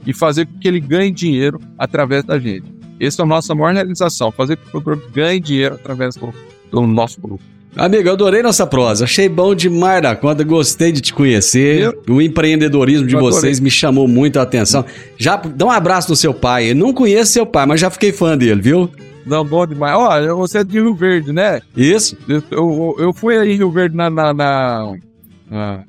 e 0.06 0.12
fazer 0.12 0.46
com 0.46 0.58
que 0.58 0.66
ele 0.66 0.80
ganhe 0.80 1.10
dinheiro 1.10 1.60
através 1.78 2.24
da 2.24 2.38
gente. 2.38 2.81
Essa 3.04 3.22
é 3.22 3.24
a 3.24 3.26
nossa 3.26 3.54
maior 3.54 3.74
realização, 3.74 4.30
fazer 4.30 4.56
com 4.56 4.70
que 4.70 4.76
o 4.76 4.80
produtor 4.80 5.12
ganhe 5.12 5.40
dinheiro 5.40 5.74
através 5.74 6.14
do, 6.14 6.32
do 6.70 6.86
nosso 6.86 7.20
grupo. 7.20 7.42
Amigo, 7.74 8.06
eu 8.06 8.12
adorei 8.12 8.42
nossa 8.42 8.66
prosa. 8.66 9.04
Achei 9.04 9.28
bom 9.30 9.54
demais 9.54 10.02
da 10.02 10.14
conta. 10.14 10.44
Gostei 10.44 10.92
de 10.92 11.00
te 11.00 11.12
conhecer. 11.12 11.80
Eu? 11.80 12.02
O 12.16 12.20
empreendedorismo 12.20 13.06
de 13.06 13.16
vocês 13.16 13.58
me 13.60 13.70
chamou 13.70 14.06
muito 14.06 14.38
a 14.38 14.42
atenção. 14.42 14.84
Já 15.16 15.36
dá 15.36 15.64
um 15.66 15.70
abraço 15.70 16.10
no 16.10 16.16
seu 16.16 16.34
pai. 16.34 16.70
Eu 16.70 16.76
não 16.76 16.92
conheço 16.92 17.32
seu 17.32 17.46
pai, 17.46 17.64
mas 17.64 17.80
já 17.80 17.90
fiquei 17.90 18.12
fã 18.12 18.36
dele, 18.36 18.60
viu? 18.60 18.90
Não, 19.24 19.44
bom 19.44 19.66
demais. 19.66 19.96
Ó, 19.96 20.36
você 20.36 20.58
é 20.58 20.64
de 20.64 20.78
Rio 20.78 20.94
Verde, 20.94 21.32
né? 21.32 21.62
Isso. 21.74 22.16
Eu, 22.28 22.42
eu, 22.50 22.96
eu 22.98 23.12
fui 23.12 23.38
aí 23.38 23.52
em 23.52 23.56
Rio 23.56 23.70
Verde 23.70 23.96
na. 23.96 24.10
Na, 24.10 24.34
na, 24.34 24.94
na, 25.50 25.84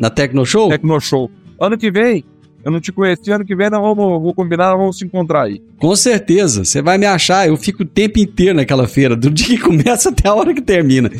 na 0.00 0.10
Tecno 0.10 0.46
Show? 0.46 0.70
Tecno 0.70 0.98
Show. 0.98 1.30
Ano 1.60 1.76
que 1.76 1.90
vem, 1.90 2.24
eu 2.64 2.70
não 2.70 2.80
te 2.80 2.92
conheci, 2.92 3.30
ano 3.30 3.44
que 3.44 3.56
vem 3.56 3.70
nós 3.70 3.80
vamos, 3.80 4.22
vou 4.22 4.34
combinar, 4.34 4.70
nós 4.70 4.78
vamos 4.78 4.98
se 4.98 5.04
encontrar 5.04 5.44
aí. 5.44 5.62
Com 5.78 5.94
certeza, 5.96 6.64
você 6.64 6.82
vai 6.82 6.98
me 6.98 7.06
achar. 7.06 7.48
Eu 7.48 7.56
fico 7.56 7.82
o 7.82 7.86
tempo 7.86 8.18
inteiro 8.18 8.54
naquela 8.54 8.86
feira, 8.86 9.16
do 9.16 9.30
dia 9.30 9.56
que 9.56 9.58
começa 9.62 10.10
até 10.10 10.28
a 10.28 10.34
hora 10.34 10.52
que 10.52 10.60
termina. 10.60 11.10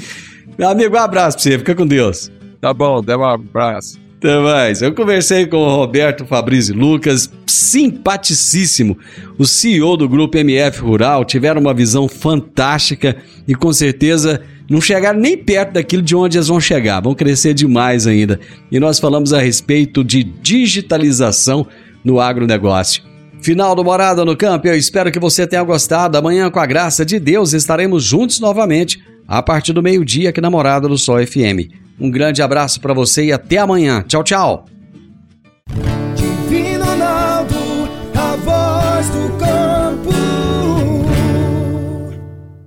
Meu 0.59 0.69
amigo, 0.69 0.95
um 0.95 0.99
abraço 0.99 1.37
pra 1.39 1.43
você, 1.43 1.59
fica 1.59 1.75
com 1.75 1.87
Deus. 1.87 2.31
Tá 2.61 2.75
bom, 2.75 3.01
dê 3.03 3.17
um 3.17 3.25
abraço. 3.25 3.99
Até 4.19 4.39
mais. 4.39 4.83
Eu 4.83 4.95
conversei 4.95 5.47
com 5.47 5.57
o 5.57 5.77
Roberto 5.77 6.27
Fabrício 6.27 6.77
Lucas, 6.77 7.33
simpaticíssimo, 7.47 8.99
o 9.39 9.47
CEO 9.47 9.97
do 9.97 10.07
Grupo 10.07 10.37
MF 10.37 10.83
Rural. 10.83 11.25
Tiveram 11.25 11.59
uma 11.59 11.73
visão 11.73 12.07
fantástica 12.07 13.17
e 13.49 13.55
com 13.55 13.73
certeza 13.73 14.43
não 14.71 14.81
chegaram 14.81 15.19
nem 15.19 15.37
perto 15.37 15.73
daquilo 15.73 16.01
de 16.01 16.15
onde 16.15 16.39
eles 16.39 16.47
vão 16.47 16.61
chegar. 16.61 17.01
Vão 17.01 17.13
crescer 17.13 17.53
demais 17.53 18.07
ainda. 18.07 18.39
E 18.71 18.79
nós 18.79 19.01
falamos 19.01 19.33
a 19.33 19.41
respeito 19.41 20.05
de 20.05 20.23
digitalização 20.23 21.67
no 22.05 22.21
agronegócio. 22.21 23.03
Final 23.43 23.75
do 23.75 23.83
Morada 23.83 24.25
no 24.25 24.37
Campo, 24.37 24.69
eu 24.69 24.77
espero 24.77 25.11
que 25.11 25.19
você 25.19 25.45
tenha 25.45 25.65
gostado. 25.65 26.17
Amanhã, 26.17 26.49
com 26.51 26.61
a 26.61 26.67
graça 26.67 27.05
de 27.05 27.19
Deus, 27.19 27.53
estaremos 27.53 28.05
juntos 28.05 28.39
novamente 28.39 29.03
a 29.27 29.43
partir 29.43 29.73
do 29.73 29.83
meio-dia 29.83 30.31
aqui 30.31 30.41
na 30.41 30.51
Morada 30.51 30.87
do 30.87 30.97
Sol 30.97 31.19
FM. 31.27 31.73
Um 31.99 32.09
grande 32.09 32.41
abraço 32.41 32.81
para 32.81 32.95
você 32.95 33.25
e 33.25 33.33
até 33.33 33.59
amanhã. 33.59 34.05
Tchau, 34.07 34.23
tchau. 34.23 34.67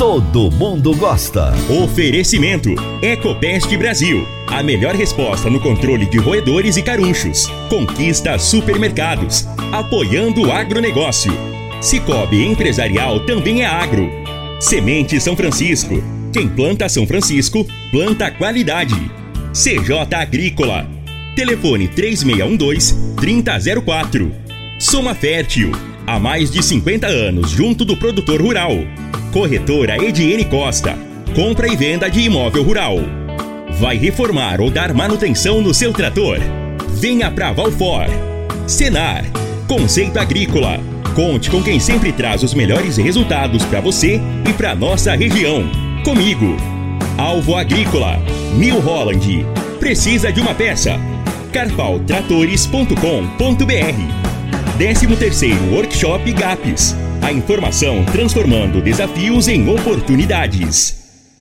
Todo 0.00 0.50
mundo 0.50 0.96
gosta. 0.96 1.52
Oferecimento: 1.68 2.74
Ecopest 3.02 3.68
Brasil. 3.76 4.26
A 4.46 4.62
melhor 4.62 4.94
resposta 4.94 5.50
no 5.50 5.60
controle 5.60 6.06
de 6.06 6.16
roedores 6.16 6.78
e 6.78 6.82
carunchos. 6.82 7.46
Conquista 7.68 8.38
supermercados. 8.38 9.46
Apoiando 9.70 10.46
o 10.46 10.50
agronegócio. 10.50 11.30
Cicobi 11.82 12.46
Empresarial 12.46 13.26
também 13.26 13.60
é 13.60 13.66
agro. 13.66 14.10
Semente 14.58 15.20
São 15.20 15.36
Francisco. 15.36 16.02
Quem 16.32 16.48
planta 16.48 16.88
São 16.88 17.06
Francisco, 17.06 17.66
planta 17.90 18.30
qualidade. 18.30 18.94
CJ 19.52 20.14
Agrícola. 20.14 20.88
Telefone 21.36 21.88
3612-3004. 21.88 24.32
Soma 24.78 25.14
Fértil. 25.14 25.89
Há 26.10 26.18
mais 26.18 26.50
de 26.50 26.60
50 26.60 27.06
anos 27.06 27.52
junto 27.52 27.84
do 27.84 27.96
produtor 27.96 28.42
rural. 28.42 28.72
Corretora 29.32 29.96
Ediene 29.96 30.44
Costa. 30.44 30.98
Compra 31.36 31.72
e 31.72 31.76
venda 31.76 32.10
de 32.10 32.22
imóvel 32.22 32.64
rural. 32.64 32.96
Vai 33.78 33.96
reformar 33.96 34.60
ou 34.60 34.72
dar 34.72 34.92
manutenção 34.92 35.62
no 35.62 35.72
seu 35.72 35.92
trator? 35.92 36.38
Venha 36.88 37.30
para 37.30 37.52
Valfor. 37.52 38.06
Senar. 38.66 39.24
Conceito 39.68 40.18
Agrícola 40.18 40.80
Conte 41.14 41.48
com 41.48 41.62
quem 41.62 41.78
sempre 41.78 42.12
traz 42.12 42.42
os 42.42 42.54
melhores 42.54 42.96
resultados 42.96 43.64
para 43.66 43.80
você 43.80 44.20
e 44.48 44.52
para 44.52 44.74
nossa 44.74 45.14
região. 45.14 45.62
Comigo. 46.02 46.56
Alvo 47.16 47.54
Agrícola. 47.54 48.20
New 48.56 48.80
Holland. 48.80 49.46
Precisa 49.78 50.32
de 50.32 50.40
uma 50.40 50.56
peça? 50.56 50.98
carpaltratores.com.br 51.52 54.29
13 54.80 55.14
terceiro 55.14 55.74
Workshop 55.74 56.32
GAPS. 56.32 56.96
A 57.20 57.30
informação 57.30 58.02
transformando 58.06 58.80
desafios 58.80 59.46
em 59.46 59.68
oportunidades. 59.68 60.99